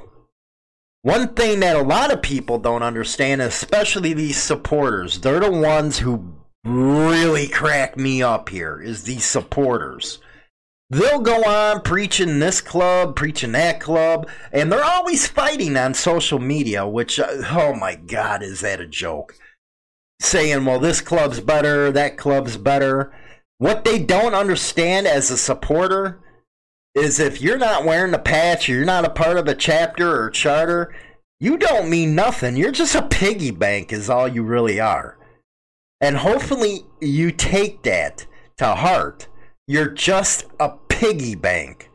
One 1.03 1.33
thing 1.33 1.59
that 1.61 1.75
a 1.75 1.81
lot 1.81 2.11
of 2.11 2.21
people 2.21 2.59
don't 2.59 2.83
understand, 2.83 3.41
especially 3.41 4.13
these 4.13 4.41
supporters, 4.41 5.21
they're 5.21 5.39
the 5.39 5.51
ones 5.51 5.99
who 5.99 6.33
really 6.63 7.47
crack 7.47 7.97
me 7.97 8.21
up 8.21 8.49
here, 8.49 8.81
is 8.81 9.03
these 9.03 9.25
supporters. 9.25 10.19
They'll 10.89 11.19
go 11.19 11.43
on 11.43 11.81
preaching 11.81 12.39
this 12.39 12.61
club, 12.61 13.15
preaching 13.15 13.53
that 13.53 13.79
club, 13.79 14.27
and 14.51 14.71
they're 14.71 14.83
always 14.83 15.25
fighting 15.25 15.75
on 15.75 15.93
social 15.93 16.39
media, 16.39 16.87
which, 16.87 17.19
uh, 17.19 17.41
oh 17.49 17.73
my 17.73 17.95
God, 17.95 18.43
is 18.43 18.61
that 18.61 18.79
a 18.79 18.87
joke? 18.87 19.35
Saying, 20.21 20.65
well, 20.65 20.79
this 20.79 21.01
club's 21.01 21.39
better, 21.39 21.91
that 21.91 22.17
club's 22.17 22.57
better. 22.57 23.11
What 23.57 23.85
they 23.85 23.97
don't 23.97 24.35
understand 24.35 25.07
as 25.07 25.31
a 25.31 25.37
supporter 25.37 26.19
is 26.93 27.19
if 27.19 27.41
you're 27.41 27.57
not 27.57 27.85
wearing 27.85 28.13
a 28.13 28.19
patch, 28.19 28.69
or 28.69 28.73
you're 28.73 28.85
not 28.85 29.05
a 29.05 29.09
part 29.09 29.37
of 29.37 29.47
a 29.47 29.55
chapter 29.55 30.21
or 30.21 30.29
charter, 30.29 30.93
you 31.39 31.57
don't 31.57 31.89
mean 31.89 32.13
nothing. 32.13 32.55
You're 32.55 32.71
just 32.71 32.93
a 32.93 33.01
piggy 33.01 33.51
bank, 33.51 33.91
is 33.91 34.09
all 34.09 34.27
you 34.27 34.43
really 34.43 34.79
are. 34.79 35.17
And 36.03 36.17
hopefully 36.17 36.85
you 36.99 37.31
take 37.31 37.83
that 37.83 38.25
to 38.57 38.75
heart. 38.75 39.29
You're 39.67 39.89
just 39.89 40.47
a 40.59 40.71
piggy 40.89 41.33
bank. 41.33 41.89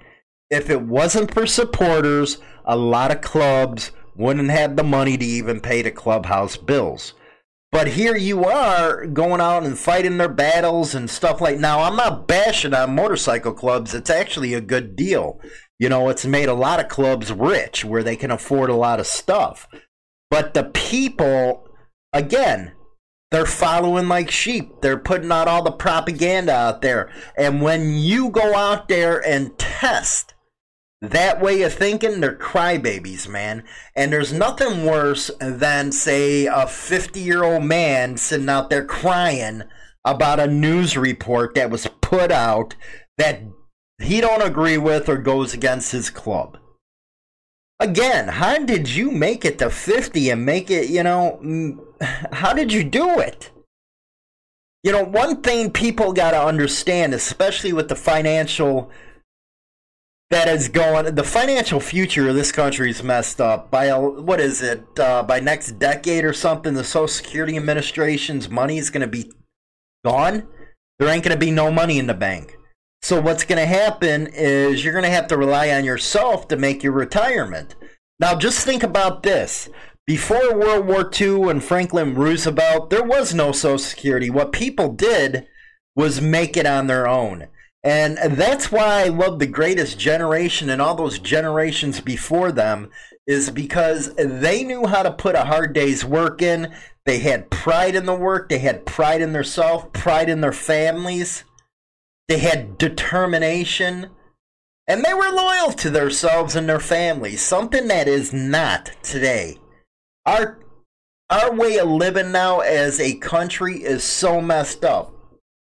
If 0.48 0.70
it 0.70 0.80
wasn't 0.80 1.34
for 1.34 1.44
supporters, 1.44 2.38
a 2.64 2.74
lot 2.74 3.10
of 3.10 3.20
clubs 3.20 3.92
wouldn't 4.16 4.48
have 4.48 4.76
the 4.76 4.82
money 4.82 5.18
to 5.18 5.24
even 5.26 5.60
pay 5.60 5.82
the 5.82 5.90
clubhouse 5.90 6.56
bills. 6.56 7.12
But 7.70 7.88
here 7.88 8.16
you 8.16 8.46
are 8.46 9.04
going 9.04 9.42
out 9.42 9.64
and 9.64 9.78
fighting 9.78 10.16
their 10.16 10.30
battles 10.30 10.94
and 10.94 11.10
stuff 11.10 11.42
like. 11.42 11.58
Now 11.58 11.82
I'm 11.82 11.96
not 11.96 12.26
bashing 12.26 12.72
on 12.72 12.94
motorcycle 12.94 13.52
clubs. 13.52 13.94
It's 13.94 14.08
actually 14.08 14.54
a 14.54 14.62
good 14.62 14.96
deal. 14.96 15.38
You 15.78 15.90
know, 15.90 16.08
it's 16.08 16.24
made 16.24 16.48
a 16.48 16.54
lot 16.54 16.80
of 16.80 16.88
clubs 16.88 17.30
rich 17.30 17.84
where 17.84 18.02
they 18.02 18.16
can 18.16 18.30
afford 18.30 18.70
a 18.70 18.74
lot 18.74 19.00
of 19.00 19.06
stuff. 19.06 19.68
But 20.30 20.54
the 20.54 20.64
people, 20.64 21.68
again, 22.14 22.72
they're 23.30 23.46
following 23.46 24.08
like 24.08 24.30
sheep. 24.30 24.80
They're 24.80 24.98
putting 24.98 25.30
out 25.30 25.48
all 25.48 25.62
the 25.62 25.70
propaganda 25.70 26.52
out 26.52 26.82
there. 26.82 27.10
And 27.36 27.60
when 27.60 27.94
you 27.94 28.30
go 28.30 28.54
out 28.54 28.88
there 28.88 29.24
and 29.24 29.58
test 29.58 30.34
that 31.00 31.40
way 31.40 31.62
of 31.62 31.74
thinking, 31.74 32.20
they're 32.20 32.36
crybabies, 32.36 33.28
man. 33.28 33.64
And 33.94 34.12
there's 34.12 34.32
nothing 34.32 34.84
worse 34.84 35.30
than, 35.40 35.92
say, 35.92 36.46
a 36.46 36.66
50 36.66 37.20
year 37.20 37.44
old 37.44 37.64
man 37.64 38.16
sitting 38.16 38.48
out 38.48 38.70
there 38.70 38.84
crying 38.84 39.62
about 40.04 40.40
a 40.40 40.46
news 40.46 40.96
report 40.96 41.54
that 41.54 41.70
was 41.70 41.86
put 42.00 42.32
out 42.32 42.74
that 43.18 43.42
he 44.00 44.20
don't 44.20 44.42
agree 44.42 44.78
with 44.78 45.08
or 45.08 45.18
goes 45.18 45.52
against 45.52 45.92
his 45.92 46.08
club. 46.08 46.56
Again, 47.80 48.28
how 48.28 48.58
did 48.58 48.88
you 48.88 49.10
make 49.10 49.44
it 49.44 49.58
to 49.58 49.70
50 49.70 50.30
and 50.30 50.44
make 50.44 50.70
it, 50.70 50.88
you 50.88 51.02
know, 51.02 51.84
how 52.32 52.52
did 52.52 52.72
you 52.72 52.84
do 52.84 53.18
it? 53.20 53.50
You 54.82 54.92
know, 54.92 55.04
one 55.04 55.42
thing 55.42 55.70
people 55.70 56.12
got 56.12 56.30
to 56.30 56.42
understand, 56.42 57.12
especially 57.12 57.72
with 57.72 57.88
the 57.88 57.96
financial 57.96 58.90
that 60.30 60.46
is 60.46 60.68
going 60.68 61.14
the 61.14 61.24
financial 61.24 61.80
future 61.80 62.28
of 62.28 62.34
this 62.34 62.52
country 62.52 62.90
is 62.90 63.02
messed 63.02 63.40
up 63.40 63.70
by 63.70 63.90
what 63.96 64.40
is 64.40 64.60
it 64.60 64.84
uh, 64.98 65.22
by 65.22 65.40
next 65.40 65.78
decade 65.78 66.22
or 66.24 66.34
something 66.34 66.74
the 66.74 66.84
social 66.84 67.08
security 67.08 67.56
administration's 67.56 68.48
money 68.48 68.76
is 68.76 68.90
going 68.90 69.00
to 69.00 69.06
be 69.06 69.32
gone. 70.04 70.46
There 70.98 71.08
ain't 71.08 71.24
going 71.24 71.38
to 71.38 71.44
be 71.44 71.50
no 71.50 71.70
money 71.70 71.98
in 71.98 72.06
the 72.06 72.14
bank. 72.14 72.56
So 73.00 73.20
what's 73.20 73.44
going 73.44 73.60
to 73.60 73.66
happen 73.66 74.26
is 74.32 74.84
you're 74.84 74.92
going 74.92 75.04
to 75.04 75.10
have 75.10 75.28
to 75.28 75.36
rely 75.36 75.70
on 75.70 75.84
yourself 75.84 76.48
to 76.48 76.56
make 76.56 76.82
your 76.82 76.92
retirement. 76.92 77.74
Now 78.20 78.34
just 78.34 78.66
think 78.66 78.82
about 78.82 79.22
this 79.22 79.68
before 80.08 80.56
world 80.56 80.86
war 80.86 81.10
ii 81.20 81.50
and 81.50 81.62
franklin 81.62 82.14
roosevelt 82.14 82.88
there 82.88 83.04
was 83.04 83.34
no 83.34 83.52
social 83.52 83.78
security 83.78 84.30
what 84.30 84.52
people 84.52 84.90
did 84.92 85.46
was 85.94 86.20
make 86.20 86.56
it 86.56 86.66
on 86.66 86.86
their 86.86 87.06
own 87.06 87.46
and 87.84 88.18
that's 88.18 88.72
why 88.72 89.04
I 89.04 89.08
love 89.08 89.38
the 89.38 89.46
greatest 89.46 89.98
generation 89.98 90.68
and 90.68 90.82
all 90.82 90.94
those 90.94 91.18
generations 91.18 92.00
before 92.00 92.50
them 92.50 92.90
is 93.26 93.50
because 93.50 94.14
they 94.16 94.64
knew 94.64 94.86
how 94.86 95.02
to 95.02 95.12
put 95.12 95.36
a 95.36 95.44
hard 95.44 95.74
day's 95.74 96.04
work 96.04 96.42
in. 96.42 96.74
They 97.06 97.20
had 97.20 97.50
pride 97.50 97.94
in 97.94 98.06
the 98.06 98.14
work, 98.14 98.48
they 98.48 98.58
had 98.58 98.84
pride 98.84 99.20
in 99.20 99.32
their 99.32 99.44
self, 99.44 99.92
pride 99.92 100.28
in 100.28 100.40
their 100.40 100.52
families. 100.52 101.44
They 102.26 102.38
had 102.38 102.78
determination 102.78 104.10
and 104.86 105.04
they 105.04 105.14
were 105.14 105.30
loyal 105.30 105.72
to 105.72 105.90
themselves 105.90 106.56
and 106.56 106.68
their 106.68 106.80
families, 106.80 107.42
something 107.42 107.88
that 107.88 108.08
is 108.08 108.32
not 108.32 108.90
today. 109.02 109.58
Our 110.28 110.58
our 111.30 111.54
way 111.54 111.78
of 111.78 111.88
living 111.88 112.32
now 112.32 112.60
as 112.60 113.00
a 113.00 113.16
country 113.16 113.82
is 113.82 114.04
so 114.04 114.42
messed 114.42 114.84
up. 114.84 115.14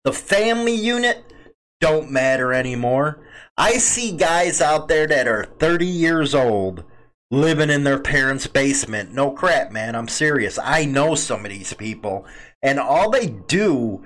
The 0.02 0.12
family 0.12 0.74
unit 0.74 1.32
don't 1.80 2.10
matter 2.10 2.52
anymore. 2.52 3.24
I 3.56 3.74
see 3.74 4.10
guys 4.10 4.60
out 4.60 4.88
there 4.88 5.06
that 5.06 5.28
are 5.28 5.44
30 5.44 5.86
years 5.86 6.34
old 6.34 6.82
living 7.30 7.70
in 7.70 7.84
their 7.84 8.00
parents' 8.00 8.48
basement. 8.48 9.12
No 9.12 9.30
crap, 9.30 9.70
man. 9.70 9.94
I'm 9.94 10.08
serious. 10.08 10.58
I 10.58 10.84
know 10.84 11.14
some 11.14 11.44
of 11.44 11.52
these 11.52 11.72
people, 11.74 12.26
and 12.60 12.80
all 12.80 13.08
they 13.08 13.28
do 13.28 14.04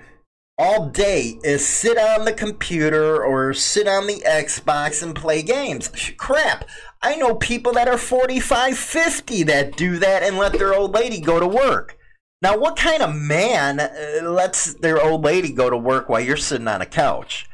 all 0.58 0.90
day 0.90 1.40
is 1.42 1.66
sit 1.66 1.96
on 1.96 2.26
the 2.26 2.34
computer 2.34 3.24
or 3.24 3.54
sit 3.54 3.88
on 3.88 4.06
the 4.06 4.22
Xbox 4.26 5.02
and 5.02 5.16
play 5.16 5.42
games. 5.42 5.90
Crap. 6.18 6.68
I 7.04 7.16
know 7.16 7.34
people 7.34 7.74
that 7.74 7.86
are 7.86 7.98
45, 7.98 8.78
50 8.78 9.42
that 9.42 9.76
do 9.76 9.98
that 9.98 10.22
and 10.22 10.38
let 10.38 10.54
their 10.54 10.72
old 10.72 10.94
lady 10.94 11.20
go 11.20 11.38
to 11.38 11.46
work. 11.46 11.98
Now, 12.40 12.56
what 12.56 12.76
kind 12.76 13.02
of 13.02 13.14
man 13.14 13.78
uh, 13.78 14.20
lets 14.22 14.72
their 14.72 15.02
old 15.02 15.22
lady 15.22 15.52
go 15.52 15.68
to 15.68 15.76
work 15.76 16.08
while 16.08 16.20
you're 16.20 16.38
sitting 16.38 16.66
on 16.66 16.80
a 16.80 16.86
couch? 16.86 17.46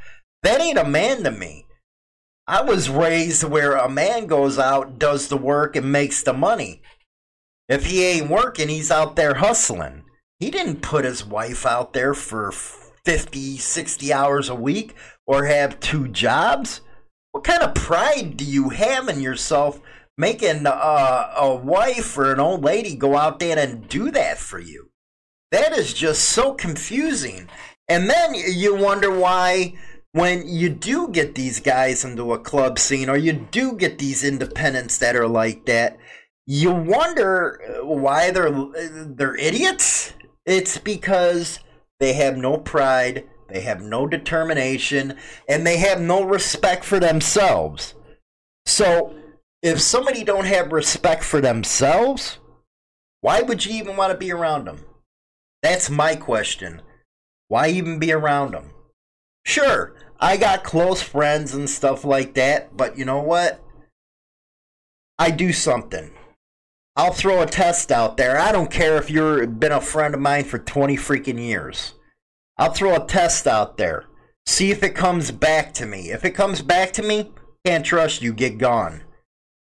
That 0.45 0.61
ain't 0.61 0.78
a 0.78 0.85
man 0.85 1.25
to 1.25 1.33
me. 1.33 1.66
I 2.47 2.62
was 2.62 2.88
raised 2.88 3.42
where 3.42 3.75
a 3.75 3.88
man 3.88 4.26
goes 4.26 4.57
out, 4.57 5.00
does 5.00 5.26
the 5.26 5.37
work, 5.37 5.75
and 5.75 5.90
makes 5.90 6.23
the 6.23 6.33
money. 6.33 6.80
If 7.69 7.87
he 7.87 8.04
ain't 8.04 8.30
working, 8.30 8.69
he's 8.69 8.92
out 8.92 9.16
there 9.16 9.35
hustling. 9.35 10.04
He 10.38 10.52
didn't 10.52 10.80
put 10.80 11.04
his 11.04 11.26
wife 11.26 11.66
out 11.66 11.92
there 11.92 12.14
for 12.14 12.52
50, 12.52 13.59
60 13.59 14.12
hours 14.12 14.49
a 14.49 14.54
week 14.54 14.95
or 15.26 15.47
have 15.47 15.80
two 15.80 16.07
jobs. 16.07 16.83
What 17.32 17.44
kind 17.44 17.62
of 17.62 17.75
pride 17.75 18.37
do 18.37 18.44
you 18.44 18.70
have 18.70 19.08
in 19.08 19.20
yourself 19.20 19.80
making 20.18 20.66
uh, 20.66 21.32
a 21.37 21.54
wife 21.54 22.18
or 22.18 22.32
an 22.32 22.40
old 22.40 22.62
lady 22.62 22.96
go 22.96 23.16
out 23.16 23.38
there 23.38 23.58
and 23.58 23.88
do 23.88 24.10
that 24.10 24.38
for 24.38 24.58
you? 24.58 24.90
That 25.52 25.72
is 25.72 25.94
just 25.94 26.22
so 26.30 26.54
confusing. 26.54 27.49
And 27.88 28.08
then 28.08 28.34
you 28.34 28.75
wonder 28.75 29.10
why 29.10 29.75
when 30.12 30.49
you 30.49 30.68
do 30.68 31.08
get 31.08 31.34
these 31.34 31.60
guys 31.60 32.04
into 32.04 32.32
a 32.32 32.38
club 32.38 32.78
scene 32.78 33.08
or 33.08 33.16
you 33.16 33.32
do 33.32 33.75
get 33.75 33.99
these 33.99 34.25
independents 34.25 34.99
that 34.99 35.16
are 35.16 35.28
like 35.28 35.66
that, 35.66 35.99
you 36.46 36.72
wonder 36.72 37.60
why 37.82 38.30
they're 38.30 38.50
they're 39.06 39.37
idiots. 39.37 40.14
It's 40.46 40.78
because 40.78 41.60
they 42.00 42.14
have 42.14 42.37
no 42.37 42.58
pride, 42.58 43.28
they 43.50 43.61
have 43.61 43.83
no 43.83 44.07
determination, 44.07 45.16
and 45.49 45.66
they 45.66 45.78
have 45.78 46.00
no 46.00 46.23
respect 46.23 46.85
for 46.85 47.00
themselves. 47.00 47.95
So, 48.66 49.14
if 49.62 49.80
somebody 49.80 50.25
don't 50.25 50.47
have 50.47 50.73
respect 50.73 51.23
for 51.23 51.40
themselves, 51.40 52.38
why 53.21 53.42
would 53.42 53.66
you 53.66 53.75
even 53.75 53.97
want 53.97 54.12
to 54.12 54.19
be 54.19 54.33
around 54.33 54.66
them? 54.66 54.85
That's 55.62 55.90
my 55.90 56.16
question. 56.16 56.83
Why 57.49 57.69
even 57.69 57.99
be 57.99 58.12
around 58.12 58.52
them? 58.52 58.71
Sure, 59.45 59.95
I 60.19 60.37
got 60.37 60.64
close 60.64 61.02
friends 61.02 61.54
and 61.54 61.69
stuff 61.69 62.04
like 62.04 62.35
that, 62.35 62.76
but 62.76 62.97
you 62.97 63.04
know 63.04 63.21
what? 63.21 63.62
I 65.19 65.30
do 65.30 65.52
something. 65.52 66.12
I'll 66.97 67.12
throw 67.12 67.40
a 67.40 67.47
test 67.47 67.92
out 67.92 68.16
there. 68.16 68.38
I 68.38 68.52
don't 68.52 68.71
care 68.71 68.97
if 68.97 69.11
you've 69.11 69.61
been 69.61 69.73
a 69.73 69.80
friend 69.80 70.14
of 70.14 70.21
mine 70.21 70.45
for 70.45 70.59
20 70.59 70.97
freaking 70.97 71.38
years. 71.38 71.95
I'll 72.61 72.73
throw 72.73 72.95
a 72.95 73.07
test 73.07 73.47
out 73.47 73.79
there. 73.79 74.05
See 74.45 74.71
if 74.71 74.83
it 74.83 74.95
comes 74.95 75.31
back 75.31 75.73
to 75.75 75.87
me. 75.87 76.11
If 76.11 76.26
it 76.26 76.33
comes 76.33 76.61
back 76.61 76.93
to 76.93 77.02
me, 77.02 77.33
can't 77.64 77.87
trust 77.87 78.21
you, 78.21 78.35
get 78.35 78.59
gone. 78.59 79.02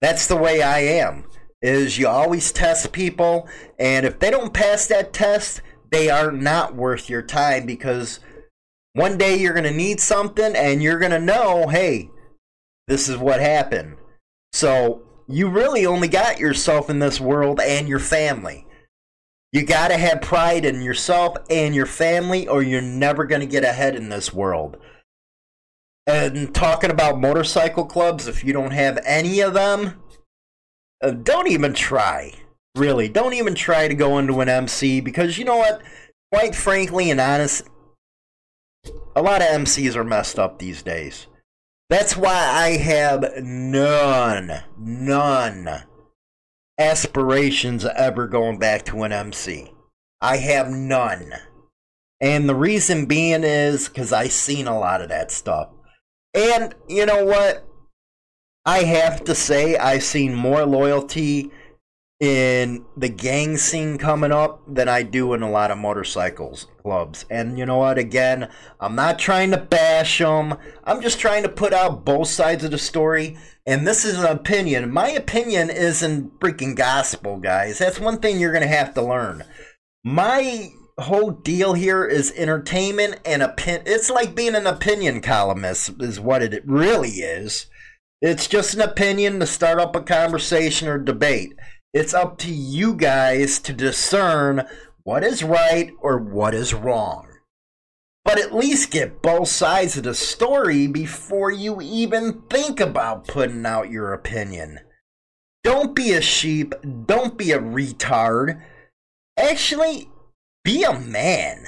That's 0.02 0.28
the 0.28 0.36
way 0.36 0.62
I 0.62 0.80
am. 0.80 1.24
Is 1.62 1.98
you 1.98 2.10
always 2.10 2.52
test 2.52 2.92
people, 2.92 3.48
and 3.80 4.06
if 4.06 4.20
they 4.20 4.30
don't 4.30 4.54
pass 4.54 4.88
that 4.88 5.14
test, 5.14 5.62
they 5.90 6.10
are 6.10 6.34
not 6.34 6.76
worth 6.76 7.10
your 7.10 7.22
time 7.22 7.66
because 7.66 8.20
one 8.92 9.18
day 9.18 9.38
you're 9.38 9.54
going 9.54 9.64
to 9.64 9.72
need 9.72 10.02
something 10.02 10.54
and 10.54 10.84
you're 10.84 11.00
going 11.00 11.12
to 11.12 11.20
know, 11.20 11.70
hey, 11.70 12.10
this 12.88 13.08
is 13.08 13.18
what 13.18 13.40
happened. 13.40 13.96
So 14.52 15.04
you 15.28 15.48
really 15.48 15.86
only 15.86 16.10
got 16.10 16.40
yourself 16.40 16.90
in 16.90 17.00
this 17.00 17.22
world 17.22 17.62
and 17.62 17.88
your 17.88 18.00
family. 18.00 18.66
You 19.52 19.66
got 19.66 19.90
to 19.90 19.98
have 19.98 20.22
pride 20.22 20.64
in 20.64 20.82
yourself 20.82 21.36
and 21.50 21.76
your 21.76 21.86
family, 21.86 22.48
or 22.48 22.64
you're 22.64 22.82
never 22.82 23.26
going 23.26 23.42
to 23.42 23.48
get 23.48 23.66
ahead 23.66 23.96
in 23.96 24.10
this 24.10 24.32
world. 24.32 24.78
And 26.08 26.56
talking 26.56 26.90
about 26.90 27.20
motorcycle 27.20 27.86
clubs, 27.86 28.28
if 28.28 28.44
you 28.44 28.54
don't 28.54 28.72
have 28.72 28.98
any 29.06 29.42
of 29.42 29.54
them, 29.54 30.02
uh, 31.04 31.12
don't 31.12 31.48
even 31.48 31.74
try. 31.74 32.34
Really, 32.76 33.10
don't 33.10 33.34
even 33.34 33.54
try 33.54 33.90
to 33.90 33.94
go 33.94 34.18
into 34.18 34.40
an 34.40 34.48
MC 34.48 35.02
because 35.02 35.38
you 35.38 35.44
know 35.44 35.58
what? 35.58 35.82
Quite 36.32 36.56
frankly 36.56 37.12
and 37.12 37.20
honest, 37.20 37.68
a 39.16 39.22
lot 39.22 39.42
of 39.42 39.50
MCs 39.50 39.96
are 39.98 40.06
messed 40.06 40.40
up 40.40 40.60
these 40.60 40.82
days. 40.82 41.28
That's 41.90 42.16
why 42.16 42.32
I 42.32 42.78
have 42.78 43.44
none, 43.44 44.64
none 44.80 45.84
aspirations 46.82 47.86
ever 47.86 48.28
going 48.28 48.58
back 48.58 48.84
to 48.86 49.04
an 49.04 49.12
MC. 49.12 49.72
I 50.20 50.38
have 50.38 50.70
none. 50.70 51.34
And 52.20 52.50
the 52.50 52.56
reason 52.56 53.06
being 53.06 53.44
is 53.44 53.88
because 53.88 54.12
I 54.12 54.28
seen 54.28 54.68
a 54.68 54.80
lot 54.80 55.02
of 55.02 55.10
that 55.10 55.32
stuff. 55.32 55.70
And 56.34 56.74
you 56.88 57.06
know 57.06 57.24
what? 57.26 57.68
I 58.66 58.80
have 58.80 59.24
to 59.26 59.36
say 59.36 59.76
I've 59.76 60.04
seen 60.04 60.36
more 60.36 60.66
loyalty 60.66 61.52
in 62.22 62.86
the 62.96 63.10
gang 63.10 63.58
scene 63.58 63.98
coming 63.98 64.32
up 64.32 64.62
than 64.68 64.88
I 64.88 65.02
do 65.02 65.34
in 65.34 65.42
a 65.42 65.50
lot 65.50 65.72
of 65.72 65.80
motorcycles 65.80 66.68
clubs. 66.84 67.26
And 67.32 67.58
you 67.58 67.66
know 67.66 67.80
what? 67.80 67.98
Again, 67.98 68.48
I'm 68.80 68.94
not 68.94 69.18
trying 69.18 69.50
to 69.52 69.58
bash 69.58 70.20
them. 70.20 70.56
I'm 70.84 71.02
just 71.02 71.20
trying 71.20 71.42
to 71.42 71.50
put 71.50 71.74
out 71.74 72.06
both 72.06 72.28
sides 72.28 72.64
of 72.64 72.70
the 72.70 72.78
story. 72.78 73.38
And 73.66 73.88
this 73.88 74.06
is 74.06 74.20
an 74.20 74.28
opinion. 74.28 74.92
My 74.94 75.10
opinion 75.10 75.72
isn't 75.72 76.40
freaking 76.40 76.76
gospel, 76.76 77.38
guys. 77.38 77.80
That's 77.80 78.00
one 78.00 78.20
thing 78.20 78.40
you're 78.40 78.54
going 78.54 78.62
to 78.62 78.68
have 78.68 78.94
to 78.94 79.02
learn. 79.02 79.44
My 80.04 80.70
whole 81.00 81.32
deal 81.32 81.74
here 81.74 82.06
is 82.06 82.32
entertainment 82.38 83.20
and 83.26 83.42
opinion. 83.42 83.86
It's 83.88 84.12
like 84.12 84.36
being 84.36 84.54
an 84.54 84.68
opinion 84.68 85.22
columnist, 85.22 86.00
is 86.00 86.20
what 86.20 86.44
it 86.44 86.64
really 86.68 87.10
is. 87.10 87.66
It's 88.22 88.46
just 88.46 88.76
an 88.76 88.82
opinion 88.82 89.40
to 89.40 89.48
start 89.48 89.80
up 89.80 89.96
a 89.96 90.02
conversation 90.02 90.88
or 90.88 91.00
debate. 91.00 91.54
It's 91.94 92.14
up 92.14 92.38
to 92.40 92.52
you 92.52 92.94
guys 92.94 93.60
to 93.60 93.74
discern 93.74 94.66
what 95.04 95.24
is 95.24 95.44
right 95.44 95.92
or 96.00 96.18
what 96.18 96.54
is 96.54 96.74
wrong. 96.74 97.28
But 98.24 98.40
at 98.40 98.56
least 98.56 98.92
get 98.92 99.22
both 99.22 99.50
sides 99.50 99.98
of 99.98 100.04
the 100.04 100.14
story 100.14 100.88
before 100.88 101.52
you 101.52 101.82
even 101.82 102.44
think 102.50 102.80
about 102.80 103.28
putting 103.28 103.66
out 103.66 103.92
your 103.92 104.14
opinion. 104.14 104.80
Don't 105.64 105.94
be 105.94 106.14
a 106.14 106.22
sheep. 106.22 106.74
Don't 107.06 107.38
be 107.38 107.52
a 107.52 107.60
retard. 107.60 108.62
Actually, 109.38 110.10
be 110.64 110.84
a 110.84 110.98
man. 110.98 111.66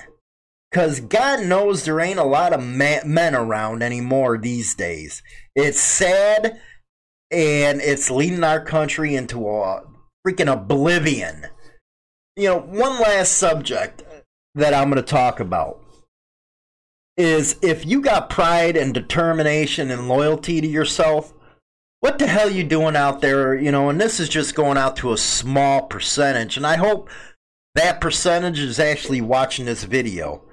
Because 0.72 1.02
God 1.02 1.46
knows 1.46 1.84
there 1.84 2.00
ain't 2.00 2.18
a 2.18 2.24
lot 2.24 2.54
of 2.54 2.64
men 2.64 3.36
around 3.36 3.84
anymore 3.84 4.38
these 4.38 4.74
days. 4.74 5.22
It's 5.56 5.80
sad 5.80 6.60
and 7.30 7.82
it's 7.82 8.10
leading 8.10 8.44
our 8.44 8.64
country 8.64 9.16
into 9.16 9.48
a 9.50 9.84
freaking 10.26 10.52
oblivion. 10.52 11.48
You 12.36 12.50
know, 12.50 12.60
one 12.60 13.00
last 13.00 13.34
subject 13.34 14.04
that 14.56 14.74
I'm 14.74 14.90
going 14.90 15.04
to 15.04 15.10
talk 15.10 15.40
about 15.40 15.82
is 17.18 17.58
if 17.62 17.86
you 17.86 18.02
got 18.02 18.30
pride 18.30 18.76
and 18.76 18.94
determination 18.94 19.92
and 19.92 20.08
loyalty 20.08 20.62
to 20.62 20.68
yourself, 20.68 21.34
what 22.00 22.20
the 22.20 22.28
hell 22.28 22.50
you 22.50 22.64
doing 22.64 22.96
out 22.96 23.22
there? 23.22 23.56
You 23.56 23.72
know, 23.72 23.90
and 23.90 24.02
this 24.02 24.20
is 24.20 24.30
just 24.30 24.56
going 24.56 24.78
out 24.78 24.98
to 24.98 25.14
a 25.14 25.18
small 25.18 25.84
percentage, 25.84 26.58
and 26.58 26.66
I 26.68 26.76
hope 26.76 27.10
that 27.76 28.02
percentage 28.02 28.60
is 28.60 28.80
actually 28.80 29.22
watching 29.22 29.66
this 29.66 29.84
video. 29.84 30.44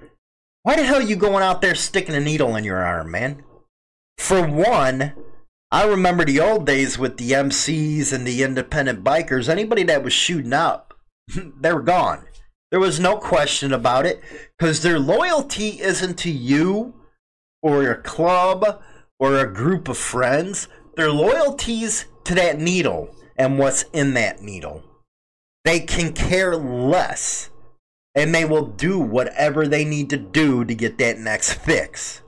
Why 0.63 0.77
the 0.77 0.85
hell 0.85 1.01
you 1.01 1.17
going 1.17 1.43
out 1.43 1.63
there 1.63 1.75
sticking 1.75 2.15
a 2.15 2.21
needle 2.21 2.55
in 2.57 2.65
your 2.65 2.85
arm, 2.85 3.11
man? 3.11 3.43
For 4.19 4.47
one, 4.47 5.15
I 5.73 5.87
remember 5.87 6.25
the 6.25 6.41
old 6.41 6.67
days 6.67 6.99
with 6.99 7.17
the 7.17 7.31
MCs 7.31 8.13
and 8.13 8.27
the 8.27 8.43
independent 8.43 9.05
bikers. 9.05 9.49
Anybody 9.49 9.85
that 9.85 10.03
was 10.03 10.13
shooting 10.13 10.53
up, 10.53 10.95
they 11.61 11.73
were 11.73 11.83
gone. 11.83 12.25
There 12.71 12.81
was 12.81 12.99
no 12.99 13.17
question 13.17 13.73
about 13.73 14.07
it 14.07 14.21
because 14.59 14.83
their 14.83 14.99
loyalty 14.99 15.81
isn't 15.81 16.19
to 16.19 16.31
you 16.31 16.95
or 17.63 17.83
your 17.83 17.97
club 17.97 18.83
or 19.19 19.39
a 19.39 19.53
group 19.53 19.89
of 19.89 19.97
friends. 19.97 20.69
Their 20.97 21.11
loyalties 21.11 22.07
to 22.25 22.35
that 22.35 22.59
needle 22.59 23.15
and 23.37 23.59
what's 23.59 23.85
in 23.93 24.15
that 24.15 24.43
needle. 24.43 24.83
They 25.65 25.81
can 25.81 26.13
care 26.13 26.57
less 26.57 27.51
and 28.15 28.35
they 28.35 28.45
will 28.45 28.67
do 28.67 28.99
whatever 28.99 29.67
they 29.67 29.85
need 29.85 30.11
to 30.11 30.17
do 30.17 30.65
to 30.65 30.75
get 30.75 30.99
that 30.99 31.19
next 31.19 31.55
fix. 31.55 32.23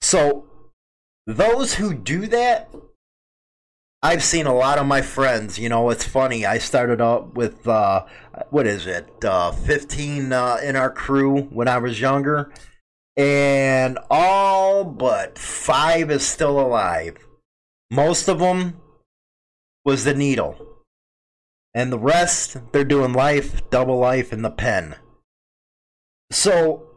So 0.00 0.46
those 1.26 1.74
who 1.74 1.94
do 1.94 2.26
that, 2.28 2.68
I've 4.02 4.24
seen 4.24 4.46
a 4.46 4.54
lot 4.54 4.78
of 4.78 4.86
my 4.86 5.00
friends. 5.02 5.58
You 5.58 5.68
know, 5.68 5.90
it's 5.90 6.04
funny. 6.04 6.44
I 6.44 6.58
started 6.58 7.00
up 7.00 7.34
with 7.34 7.68
uh, 7.68 8.04
what 8.50 8.66
is 8.66 8.86
it, 8.86 9.08
uh, 9.24 9.52
fifteen 9.52 10.32
uh, 10.32 10.58
in 10.62 10.74
our 10.74 10.90
crew 10.90 11.42
when 11.42 11.68
I 11.68 11.78
was 11.78 12.00
younger, 12.00 12.52
and 13.16 13.98
all 14.10 14.84
but 14.84 15.38
five 15.38 16.10
is 16.10 16.26
still 16.26 16.58
alive. 16.58 17.16
Most 17.90 18.28
of 18.28 18.40
them 18.40 18.80
was 19.84 20.04
the 20.04 20.14
needle, 20.14 20.56
and 21.74 21.92
the 21.92 21.98
rest 21.98 22.56
they're 22.72 22.84
doing 22.84 23.12
life, 23.12 23.68
double 23.70 23.98
life 23.98 24.32
in 24.32 24.42
the 24.42 24.50
pen. 24.50 24.96
So 26.32 26.88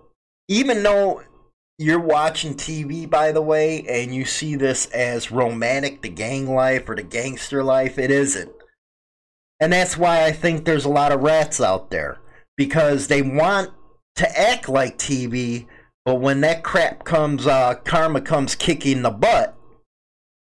even 0.48 0.82
though 0.82 1.22
you're 1.78 2.00
watching 2.00 2.56
TV, 2.56 3.10
by 3.10 3.32
the 3.32 3.42
way, 3.42 3.86
and 3.88 4.14
you 4.14 4.26
see 4.26 4.56
this 4.56 4.86
as 4.88 5.32
romantic, 5.32 6.02
the 6.02 6.10
gang 6.10 6.54
life 6.54 6.88
or 6.88 6.96
the 6.96 7.04
gangster 7.04 7.64
life, 7.64 7.98
it 7.98 8.12
isn't. 8.12 8.52
And 9.60 9.74
that's 9.74 9.98
why 9.98 10.26
I 10.26 10.32
think 10.32 10.66
there's 10.66 10.86
a 10.86 10.90
lot 10.90 11.12
of 11.12 11.22
rats 11.22 11.60
out 11.60 11.90
there 11.90 12.20
because 12.58 13.08
they 13.08 13.22
want 13.22 13.72
to 14.16 14.40
act 14.40 14.70
like 14.70 14.98
TV, 14.98 15.68
but 16.06 16.16
when 16.16 16.42
that 16.42 16.64
crap 16.64 17.04
comes, 17.04 17.46
uh, 17.46 17.76
karma 17.84 18.22
comes 18.22 18.56
kicking 18.56 19.02
the 19.02 19.12
butt, 19.12 19.58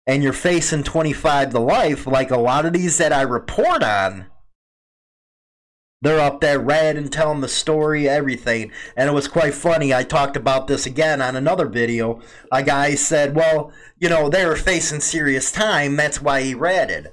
and 0.06 0.22
you're 0.22 0.32
facing 0.32 0.84
25 0.84 1.50
to 1.50 1.58
life, 1.58 2.06
like 2.06 2.30
a 2.30 2.38
lot 2.38 2.66
of 2.66 2.72
these 2.72 2.98
that 2.98 3.12
I 3.12 3.22
report 3.22 3.82
on, 3.82 4.26
they're 6.04 6.20
up 6.20 6.42
there 6.42 6.60
red 6.60 6.98
and 6.98 7.10
telling 7.10 7.40
the 7.40 7.48
story, 7.48 8.06
everything. 8.06 8.70
And 8.94 9.08
it 9.08 9.14
was 9.14 9.26
quite 9.26 9.54
funny. 9.54 9.94
I 9.94 10.02
talked 10.02 10.36
about 10.36 10.66
this 10.66 10.84
again 10.84 11.22
on 11.22 11.34
another 11.34 11.66
video. 11.66 12.20
A 12.52 12.62
guy 12.62 12.94
said, 12.94 13.34
well, 13.34 13.72
you 13.98 14.10
know, 14.10 14.28
they 14.28 14.44
were 14.44 14.54
facing 14.54 15.00
serious 15.00 15.50
time. 15.50 15.96
That's 15.96 16.20
why 16.20 16.42
he 16.42 16.54
ratted. 16.54 17.10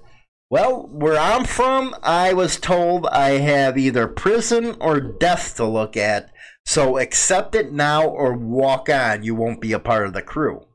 Well, 0.50 0.90
where 0.92 1.18
I'm 1.18 1.46
from, 1.46 1.96
I 2.04 2.34
was 2.34 2.60
told 2.60 3.08
I 3.08 3.38
have 3.38 3.78
either 3.78 4.10
prison 4.10 4.76
or 4.82 5.00
death 5.00 5.56
to 5.56 5.66
look 5.66 5.96
at. 5.96 6.30
So 6.66 6.98
accept 6.98 7.56
it 7.56 7.72
now 7.72 8.06
or 8.06 8.34
walk 8.34 8.90
on. 8.90 9.24
You 9.24 9.36
won't 9.36 9.62
be 9.62 9.72
a 9.72 9.80
part 9.80 10.06
of 10.06 10.12
the 10.12 10.22
crew. 10.22 10.66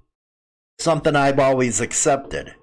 Something 0.78 1.16
I've 1.16 1.38
always 1.38 1.82
accepted. 1.82 2.54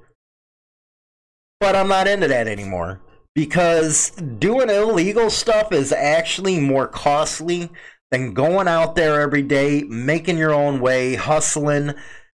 But 1.60 1.76
I'm 1.76 1.90
not 1.90 2.08
into 2.08 2.28
that 2.28 2.48
anymore 2.48 3.02
because 3.36 4.12
doing 4.12 4.70
illegal 4.70 5.30
stuff 5.30 5.72
is 5.72 5.92
actually 5.92 6.60
more 6.60 6.88
costly 6.88 7.70
than 8.12 8.34
going 8.34 8.68
out 8.68 8.96
there 8.96 9.20
every 9.20 9.42
day, 9.42 9.84
making 9.84 10.38
your 10.38 10.54
own 10.54 10.80
way, 10.80 11.16
hustling, 11.16 11.94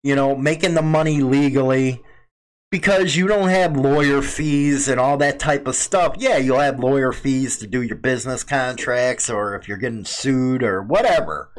you 0.05 0.15
know, 0.15 0.37
making 0.37 0.75
the 0.75 0.83
money 0.83 1.21
legally. 1.21 2.03
Because 2.71 3.15
you 3.15 3.29
don't 3.29 3.51
have 3.51 3.77
lawyer 3.77 4.21
fees 4.21 4.89
and 4.89 4.99
all 4.99 5.17
that 5.19 5.39
type 5.39 5.69
of 5.69 5.77
stuff. 5.77 6.17
Yeah, 6.19 6.39
you'll 6.39 6.59
have 6.59 6.81
lawyer 6.81 7.13
fees 7.13 7.57
to 7.59 7.69
do 7.69 7.83
your 7.83 7.97
business 7.97 8.43
contracts 8.43 9.31
or 9.31 9.55
if 9.55 9.69
you're 9.69 9.79
getting 9.79 10.05
sued 10.05 10.63
or 10.65 10.83
whatever. 10.83 11.53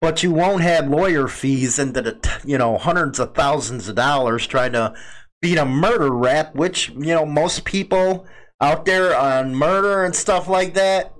But 0.00 0.22
you 0.22 0.30
won't 0.30 0.62
have 0.62 0.88
lawyer 0.88 1.26
fees 1.26 1.80
into 1.80 2.00
the, 2.00 2.40
you 2.44 2.58
know, 2.58 2.78
hundreds 2.78 3.18
of 3.18 3.34
thousands 3.34 3.88
of 3.88 3.96
dollars 3.96 4.46
trying 4.46 4.72
to 4.72 4.94
beat 5.42 5.58
a 5.58 5.64
murder 5.64 6.12
rap, 6.12 6.54
which, 6.54 6.90
you 6.90 7.14
know, 7.14 7.26
most 7.26 7.64
people 7.64 8.24
out 8.60 8.84
there 8.84 9.16
on 9.16 9.54
murder 9.54 10.04
and 10.04 10.14
stuff 10.14 10.48
like 10.48 10.74
that, 10.74 11.12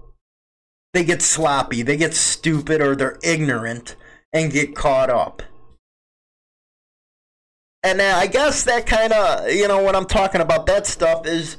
they 0.93 1.05
get 1.05 1.23
sloppy, 1.23 1.83
they 1.83 1.97
get 1.97 2.15
stupid, 2.15 2.81
or 2.81 2.97
they're 2.97 3.19
ignorant 3.23 3.97
and 4.33 4.53
get 4.53 4.75
caught 4.75 5.11
up. 5.11 5.43
And 7.83 8.01
uh, 8.01 8.15
I 8.17 8.27
guess 8.27 8.65
that 8.65 8.87
kind 8.87 9.13
of, 9.13 9.53
you 9.53 9.69
know, 9.69 9.85
when 9.85 9.95
I'm 9.95 10.07
talking 10.07 10.41
about 10.41 10.67
that 10.67 10.87
stuff 10.87 11.27
is 11.27 11.57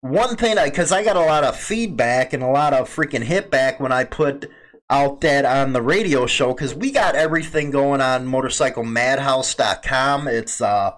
one 0.00 0.36
thing, 0.36 0.56
because 0.64 0.90
I 0.90 1.04
got 1.04 1.16
a 1.16 1.20
lot 1.20 1.44
of 1.44 1.56
feedback 1.56 2.32
and 2.32 2.42
a 2.42 2.48
lot 2.48 2.72
of 2.72 2.88
freaking 2.88 3.22
hit 3.22 3.50
back 3.50 3.78
when 3.78 3.92
I 3.92 4.04
put 4.04 4.50
out 4.90 5.20
that 5.20 5.44
on 5.44 5.72
the 5.72 5.82
radio 5.82 6.26
show, 6.26 6.52
because 6.52 6.74
we 6.74 6.90
got 6.90 7.14
everything 7.14 7.70
going 7.70 8.00
on 8.00 8.26
motorcyclemadhouse.com. 8.26 10.28
It's 10.28 10.60
uh, 10.60 10.92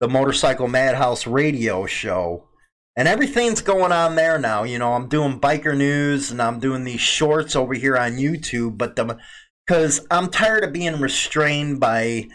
the 0.00 0.08
Motorcycle 0.08 0.68
Madhouse 0.68 1.26
radio 1.26 1.86
show. 1.86 2.48
And 2.96 3.08
everything's 3.08 3.62
going 3.62 3.92
on 3.92 4.16
there 4.16 4.38
now. 4.38 4.64
You 4.64 4.78
know, 4.78 4.92
I'm 4.92 5.08
doing 5.08 5.40
biker 5.40 5.76
news 5.76 6.30
and 6.30 6.42
I'm 6.42 6.60
doing 6.60 6.84
these 6.84 7.00
shorts 7.00 7.56
over 7.56 7.74
here 7.74 7.96
on 7.96 8.12
YouTube, 8.12 8.76
but 8.76 8.96
the 8.96 9.18
because 9.66 10.06
I'm 10.10 10.28
tired 10.28 10.64
of 10.64 10.72
being 10.72 11.00
restrained 11.00 11.80
by, 11.80 12.28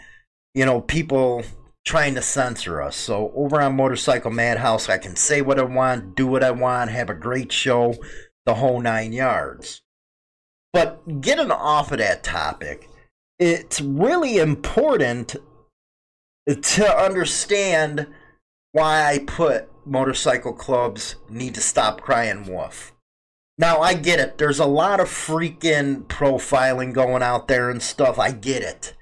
you 0.54 0.64
know, 0.64 0.80
people 0.80 1.44
trying 1.84 2.14
to 2.14 2.22
censor 2.22 2.82
us. 2.82 2.96
So 2.96 3.32
over 3.34 3.60
on 3.60 3.76
Motorcycle 3.76 4.30
Madhouse, 4.30 4.88
I 4.88 4.98
can 4.98 5.14
say 5.14 5.40
what 5.42 5.58
I 5.58 5.62
want, 5.62 6.16
do 6.16 6.26
what 6.26 6.42
I 6.42 6.50
want, 6.50 6.90
have 6.90 7.10
a 7.10 7.14
great 7.14 7.52
show, 7.52 7.94
the 8.46 8.54
whole 8.54 8.80
nine 8.80 9.12
yards. 9.12 9.82
But 10.72 11.20
getting 11.20 11.50
off 11.50 11.92
of 11.92 11.98
that 11.98 12.22
topic, 12.22 12.88
it's 13.38 13.80
really 13.80 14.38
important 14.38 15.36
to 16.46 16.98
understand 16.98 18.06
why 18.72 19.06
I 19.06 19.18
put 19.20 19.70
motorcycle 19.88 20.52
clubs 20.52 21.16
need 21.28 21.54
to 21.54 21.60
stop 21.60 22.00
crying 22.00 22.46
wolf. 22.46 22.92
Now, 23.56 23.80
I 23.80 23.94
get 23.94 24.20
it. 24.20 24.38
There's 24.38 24.60
a 24.60 24.66
lot 24.66 25.00
of 25.00 25.08
freaking 25.08 26.04
profiling 26.04 26.92
going 26.92 27.22
out 27.22 27.48
there 27.48 27.70
and 27.70 27.82
stuff. 27.82 28.18
I 28.18 28.30
get 28.30 28.62
it. 28.62 28.94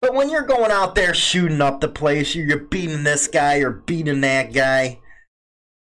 But 0.00 0.14
when 0.14 0.30
you're 0.30 0.42
going 0.42 0.70
out 0.70 0.94
there 0.94 1.14
shooting 1.14 1.60
up 1.60 1.80
the 1.80 1.88
place, 1.88 2.34
you're 2.34 2.58
beating 2.58 3.02
this 3.02 3.26
guy 3.26 3.58
or 3.58 3.70
beating 3.70 4.20
that 4.20 4.52
guy, 4.52 5.00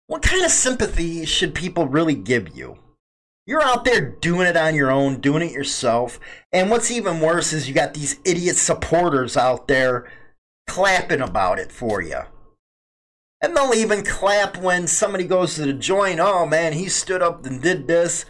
what 0.08 0.22
kind 0.22 0.44
of 0.44 0.52
sympathy 0.52 1.26
should 1.26 1.56
people 1.56 1.88
really 1.88 2.16
give 2.16 2.58
you? 2.58 2.78
You're 3.46 3.64
out 3.64 3.86
there 3.86 4.02
doing 4.02 4.48
it 4.48 4.58
on 4.58 4.76
your 4.76 4.92
own, 4.92 5.22
doing 5.22 5.42
it 5.42 5.54
yourself. 5.54 6.20
And 6.52 6.70
what's 6.70 6.92
even 6.92 7.22
worse 7.22 7.54
is 7.54 7.68
you 7.68 7.74
got 7.74 7.94
these 7.94 8.20
idiot 8.26 8.58
supporters 8.58 9.38
out 9.38 9.68
there 9.68 10.12
clapping 10.68 11.22
about 11.22 11.58
it 11.58 11.72
for 11.72 12.02
you. 12.02 12.20
And 13.42 13.56
they'll 13.56 13.74
even 13.74 14.04
clap 14.04 14.58
when 14.58 14.88
somebody 14.88 15.24
goes 15.24 15.56
to 15.56 15.66
the 15.66 15.74
joint. 15.74 16.20
Oh 16.20 16.46
man, 16.46 16.74
he 16.74 16.90
stood 16.90 17.22
up 17.22 17.46
and 17.46 17.62
did 17.62 17.88
this. 17.88 18.26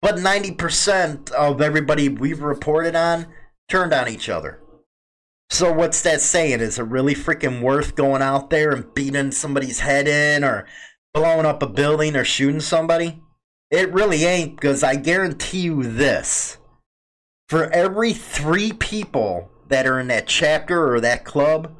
But 0.00 0.16
90% 0.16 1.30
of 1.32 1.60
everybody 1.60 2.08
we've 2.08 2.42
reported 2.42 2.94
on 2.94 3.26
turned 3.68 3.92
on 3.92 4.08
each 4.08 4.28
other. 4.28 4.60
So 5.50 5.72
what's 5.72 6.02
that 6.02 6.20
saying? 6.20 6.60
Is 6.60 6.78
it 6.78 6.84
really 6.84 7.14
freaking 7.14 7.60
worth 7.60 7.94
going 7.94 8.22
out 8.22 8.50
there 8.50 8.72
and 8.72 8.92
beating 8.94 9.30
somebody's 9.30 9.80
head 9.80 10.08
in 10.08 10.42
or 10.42 10.66
blowing 11.12 11.46
up 11.46 11.62
a 11.62 11.66
building 11.66 12.16
or 12.16 12.24
shooting 12.24 12.60
somebody? 12.60 13.22
It 13.70 13.92
really 13.92 14.24
ain't 14.24 14.56
because 14.56 14.82
I 14.82 14.96
guarantee 14.96 15.60
you 15.60 15.82
this. 15.82 16.58
For 17.48 17.70
every 17.70 18.12
three 18.14 18.72
people 18.72 19.50
that 19.68 19.86
are 19.86 20.00
in 20.00 20.08
that 20.08 20.26
chapter 20.26 20.92
or 20.92 21.00
that 21.00 21.24
club, 21.24 21.74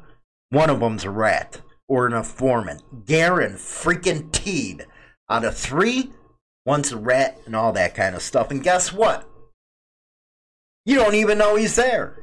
one 0.49 0.69
of 0.69 0.79
them's 0.79 1.03
a 1.03 1.09
rat 1.09 1.61
or 1.87 2.07
an 2.07 2.13
informant. 2.13 3.05
Garen 3.05 3.53
freaking 3.53 4.31
teed 4.31 4.85
out 5.29 5.45
of 5.45 5.57
three, 5.57 6.11
one's 6.65 6.91
a 6.91 6.97
rat 6.97 7.39
and 7.45 7.55
all 7.55 7.73
that 7.73 7.95
kind 7.95 8.15
of 8.15 8.21
stuff. 8.21 8.51
And 8.51 8.63
guess 8.63 8.91
what? 8.93 9.27
You 10.85 10.95
don't 10.95 11.15
even 11.15 11.37
know 11.37 11.55
he's 11.55 11.75
there 11.75 12.19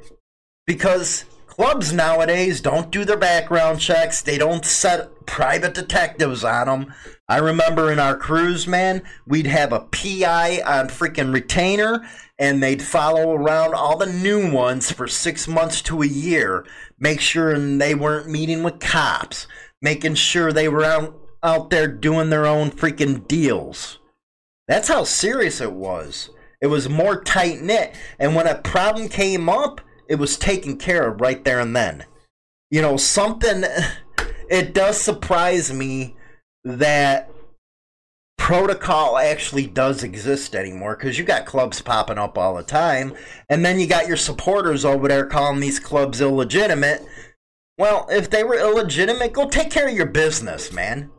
because 0.67 1.25
clubs 1.47 1.93
nowadays 1.93 2.61
don't 2.61 2.91
do 2.91 3.05
their 3.05 3.17
background 3.17 3.81
checks. 3.81 4.23
They 4.23 4.39
don't 4.39 4.65
set 4.65 5.27
private 5.27 5.75
detectives 5.75 6.45
on 6.45 6.67
them. 6.67 6.95
I 7.33 7.39
remember 7.39 7.91
in 7.91 7.99
our 7.99 8.15
cruise, 8.15 8.67
man, 8.67 9.03
we'd 9.27 9.47
have 9.47 9.73
a 9.73 9.81
PI 9.81 10.61
on 10.67 10.89
freaking 10.89 11.33
retainer 11.33 12.07
and 12.39 12.63
they'd 12.63 12.83
follow 12.83 13.33
around 13.33 13.73
all 13.73 13.97
the 13.97 14.05
new 14.05 14.53
ones 14.53 14.93
for 14.93 15.09
six 15.09 15.49
months 15.49 15.81
to 15.85 16.03
a 16.03 16.07
year, 16.07 16.67
make 16.99 17.23
sure 17.23 17.59
they 17.59 17.95
weren't 17.95 18.29
meeting 18.29 18.63
with 18.63 18.81
cops, 18.81 19.47
making 19.81 20.17
sure 20.17 20.53
they 20.53 20.69
were 20.69 20.85
out, 20.85 21.19
out 21.43 21.71
there 21.71 21.89
doing 21.89 22.29
their 22.29 22.45
own 22.45 22.71
freaking 22.71 23.27
deals. 23.27 23.99
That's 24.69 24.89
how 24.89 25.05
serious 25.05 25.59
it 25.63 25.73
was. 25.73 26.29
It 26.61 26.67
was 26.67 26.91
more 26.91 27.25
tight 27.25 27.63
knit. 27.63 27.95
And 28.19 28.35
when 28.35 28.47
a 28.47 28.57
problem 28.57 29.09
came 29.09 29.49
up, 29.49 29.81
it 30.07 30.17
was 30.17 30.37
taken 30.37 30.77
care 30.77 31.09
of 31.09 31.23
right 31.23 31.43
there 31.43 31.61
and 31.61 31.75
then. 31.75 32.05
You 32.71 32.83
know, 32.83 32.99
something, 32.99 33.65
it 34.51 34.75
does 34.75 35.01
surprise 35.01 35.73
me 35.73 36.15
that 36.65 37.29
protocol 38.39 39.19
actually 39.19 39.67
does 39.67 40.03
exist 40.03 40.55
anymore 40.55 40.97
because 40.97 41.17
you 41.17 41.25
got 41.25 41.47
clubs 41.47 41.81
popping 41.81 42.19
up 42.19 42.37
all 42.37 42.57
the 42.57 42.63
time 42.63 43.15
and 43.49 43.65
then 43.65 43.79
you 43.79 43.87
got 43.87 44.09
your 44.09 44.17
supporters 44.17 44.85
over 44.85 45.07
there 45.07 45.27
calling 45.27 45.61
these 45.61 45.79
clubs 45.79 46.21
illegitimate. 46.21 47.07
Well 47.79 48.07
if 48.11 48.31
they 48.31 48.43
were 48.43 48.59
illegitimate 48.59 49.33
go 49.33 49.49
take 49.49 49.71
care 49.71 49.89
of 49.89 49.95
your 49.95 50.07
business 50.07 50.73
man. 50.73 51.11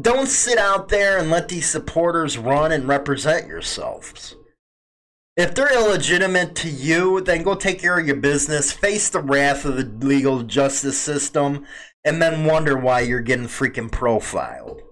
Don't 0.00 0.26
sit 0.26 0.58
out 0.58 0.88
there 0.88 1.18
and 1.18 1.30
let 1.30 1.48
these 1.48 1.70
supporters 1.70 2.36
run 2.36 2.72
and 2.72 2.88
represent 2.88 3.46
yourselves. 3.46 4.34
If 5.36 5.54
they're 5.54 5.72
illegitimate 5.72 6.56
to 6.56 6.68
you, 6.68 7.20
then 7.20 7.44
go 7.44 7.54
take 7.54 7.80
care 7.80 7.98
of 7.98 8.06
your 8.06 8.16
business, 8.16 8.72
face 8.72 9.08
the 9.08 9.20
wrath 9.20 9.64
of 9.64 9.76
the 9.76 10.06
legal 10.06 10.42
justice 10.42 10.98
system, 10.98 11.64
and 12.04 12.20
then 12.20 12.44
wonder 12.44 12.76
why 12.76 13.00
you're 13.00 13.20
getting 13.20 13.46
freaking 13.46 13.90
profiled. 13.90 14.82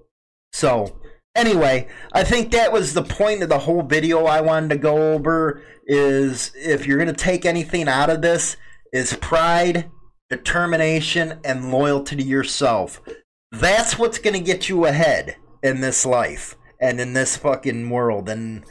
So, 0.53 1.01
anyway, 1.35 1.89
I 2.13 2.25
think 2.25 2.53
that 2.53 2.73
was 2.73 2.95
the 2.95 3.03
point 3.03 3.43
of 3.43 3.49
the 3.49 3.61
whole 3.61 3.83
video 3.83 4.27
I 4.27 4.41
wanted 4.41 4.71
to 4.71 4.79
go 4.79 5.13
over 5.13 5.63
is 5.87 6.53
if 6.55 6.87
you're 6.87 6.99
going 6.99 7.09
to 7.09 7.15
take 7.15 7.45
anything 7.45 7.89
out 7.89 8.11
of 8.11 8.23
this 8.23 8.57
is 8.93 9.17
pride, 9.21 9.91
determination 10.31 11.41
and 11.45 11.71
loyalty 11.71 12.17
to 12.17 12.23
yourself. 12.23 13.01
That's 13.51 13.99
what's 13.99 14.19
going 14.19 14.35
to 14.35 14.41
get 14.41 14.69
you 14.69 14.87
ahead 14.87 15.37
in 15.63 15.81
this 15.81 16.07
life 16.07 16.57
and 16.81 17.01
in 17.01 17.13
this 17.13 17.37
fucking 17.37 17.91
world 17.91 18.29
and 18.29 18.65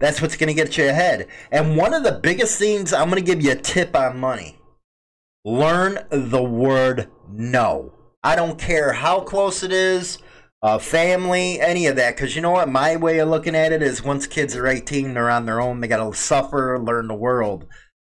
that's 0.00 0.22
what's 0.22 0.36
going 0.36 0.48
to 0.48 0.54
get 0.54 0.76
you 0.78 0.88
ahead. 0.88 1.26
And 1.50 1.76
one 1.76 1.94
of 1.94 2.04
the 2.04 2.12
biggest 2.12 2.58
things, 2.58 2.92
I'm 2.92 3.10
going 3.10 3.22
to 3.22 3.26
give 3.26 3.42
you 3.42 3.52
a 3.52 3.56
tip 3.56 3.96
on 3.96 4.20
money. 4.20 4.58
Learn 5.44 6.06
the 6.10 6.42
word 6.42 7.10
no. 7.34 7.92
I 8.22 8.36
don't 8.36 8.58
care 8.58 8.92
how 8.92 9.20
close 9.20 9.62
it 9.62 9.72
is, 9.72 10.18
uh, 10.62 10.78
family, 10.78 11.60
any 11.60 11.86
of 11.86 11.96
that. 11.96 12.16
Because 12.16 12.34
you 12.34 12.42
know 12.42 12.52
what? 12.52 12.68
My 12.70 12.96
way 12.96 13.18
of 13.18 13.28
looking 13.28 13.54
at 13.54 13.72
it 13.72 13.82
is 13.82 14.02
once 14.02 14.26
kids 14.26 14.56
are 14.56 14.66
18, 14.66 15.12
they're 15.12 15.30
on 15.30 15.44
their 15.44 15.60
own. 15.60 15.80
They 15.80 15.88
got 15.88 16.04
to 16.04 16.16
suffer, 16.16 16.78
learn 16.78 17.08
the 17.08 17.14
world. 17.14 17.66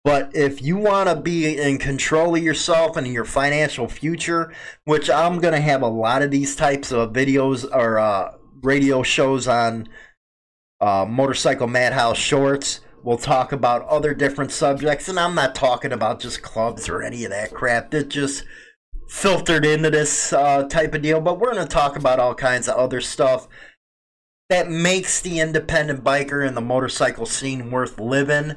But 0.04 0.36
if 0.36 0.60
you 0.60 0.76
want 0.76 1.08
to 1.08 1.16
be 1.16 1.58
in 1.58 1.78
control 1.78 2.36
of 2.36 2.42
yourself 2.42 2.98
and 2.98 3.06
your 3.06 3.24
financial 3.24 3.88
future, 3.88 4.52
which 4.84 5.08
I'm 5.08 5.38
going 5.38 5.54
to 5.54 5.60
have 5.60 5.80
a 5.80 5.88
lot 5.88 6.20
of 6.20 6.30
these 6.30 6.54
types 6.54 6.92
of 6.92 7.14
videos 7.14 7.64
or 7.64 7.98
uh, 7.98 8.34
radio 8.62 9.02
shows 9.02 9.48
on 9.48 9.88
uh, 10.82 11.06
Motorcycle 11.08 11.68
Madhouse 11.68 12.18
Shorts. 12.18 12.80
We'll 13.02 13.16
talk 13.16 13.52
about 13.52 13.86
other 13.86 14.12
different 14.12 14.52
subjects, 14.52 15.08
and 15.08 15.18
I'm 15.18 15.34
not 15.34 15.54
talking 15.54 15.92
about 15.92 16.20
just 16.20 16.42
clubs 16.42 16.88
or 16.90 17.02
any 17.02 17.24
of 17.24 17.30
that 17.30 17.54
crap. 17.54 17.94
It 17.94 18.10
just 18.10 18.44
filtered 19.06 19.64
into 19.64 19.90
this 19.90 20.32
uh, 20.32 20.64
type 20.64 20.94
of 20.94 21.02
deal. 21.02 21.20
But 21.20 21.38
we're 21.38 21.52
going 21.52 21.66
to 21.66 21.72
talk 21.72 21.96
about 21.96 22.18
all 22.18 22.34
kinds 22.34 22.68
of 22.68 22.76
other 22.76 23.00
stuff 23.00 23.48
that 24.50 24.70
makes 24.70 25.20
the 25.20 25.40
independent 25.40 26.04
biker 26.04 26.46
and 26.46 26.56
the 26.56 26.60
motorcycle 26.60 27.26
scene 27.26 27.70
worth 27.70 27.98
living. 27.98 28.54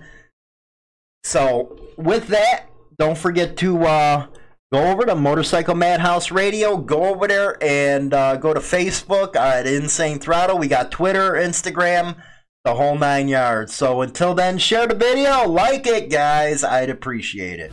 So, 1.23 1.77
with 1.97 2.27
that, 2.27 2.67
don't 2.97 3.17
forget 3.17 3.57
to 3.57 3.83
uh, 3.83 4.27
go 4.71 4.91
over 4.91 5.05
to 5.05 5.15
Motorcycle 5.15 5.75
Madhouse 5.75 6.31
Radio. 6.31 6.77
Go 6.77 7.05
over 7.05 7.27
there 7.27 7.62
and 7.62 8.13
uh, 8.13 8.38
go 8.38 8.53
to 8.53 8.60
Facebook 8.60 9.36
at 9.36 9.67
Insane 9.67 10.19
Throttle. 10.19 10.57
We 10.57 10.67
got 10.67 10.91
Twitter, 10.91 11.33
Instagram, 11.33 12.15
the 12.63 12.75
whole 12.75 12.97
nine 12.97 13.27
yards. 13.27 13.73
So 13.73 14.01
until 14.01 14.33
then, 14.33 14.57
share 14.57 14.88
the 14.88 14.95
video, 14.95 15.47
like 15.47 15.88
it, 15.88 16.10
guys. 16.10 16.63
I'd 16.63 16.89
appreciate 16.89 17.60
it. 17.60 17.71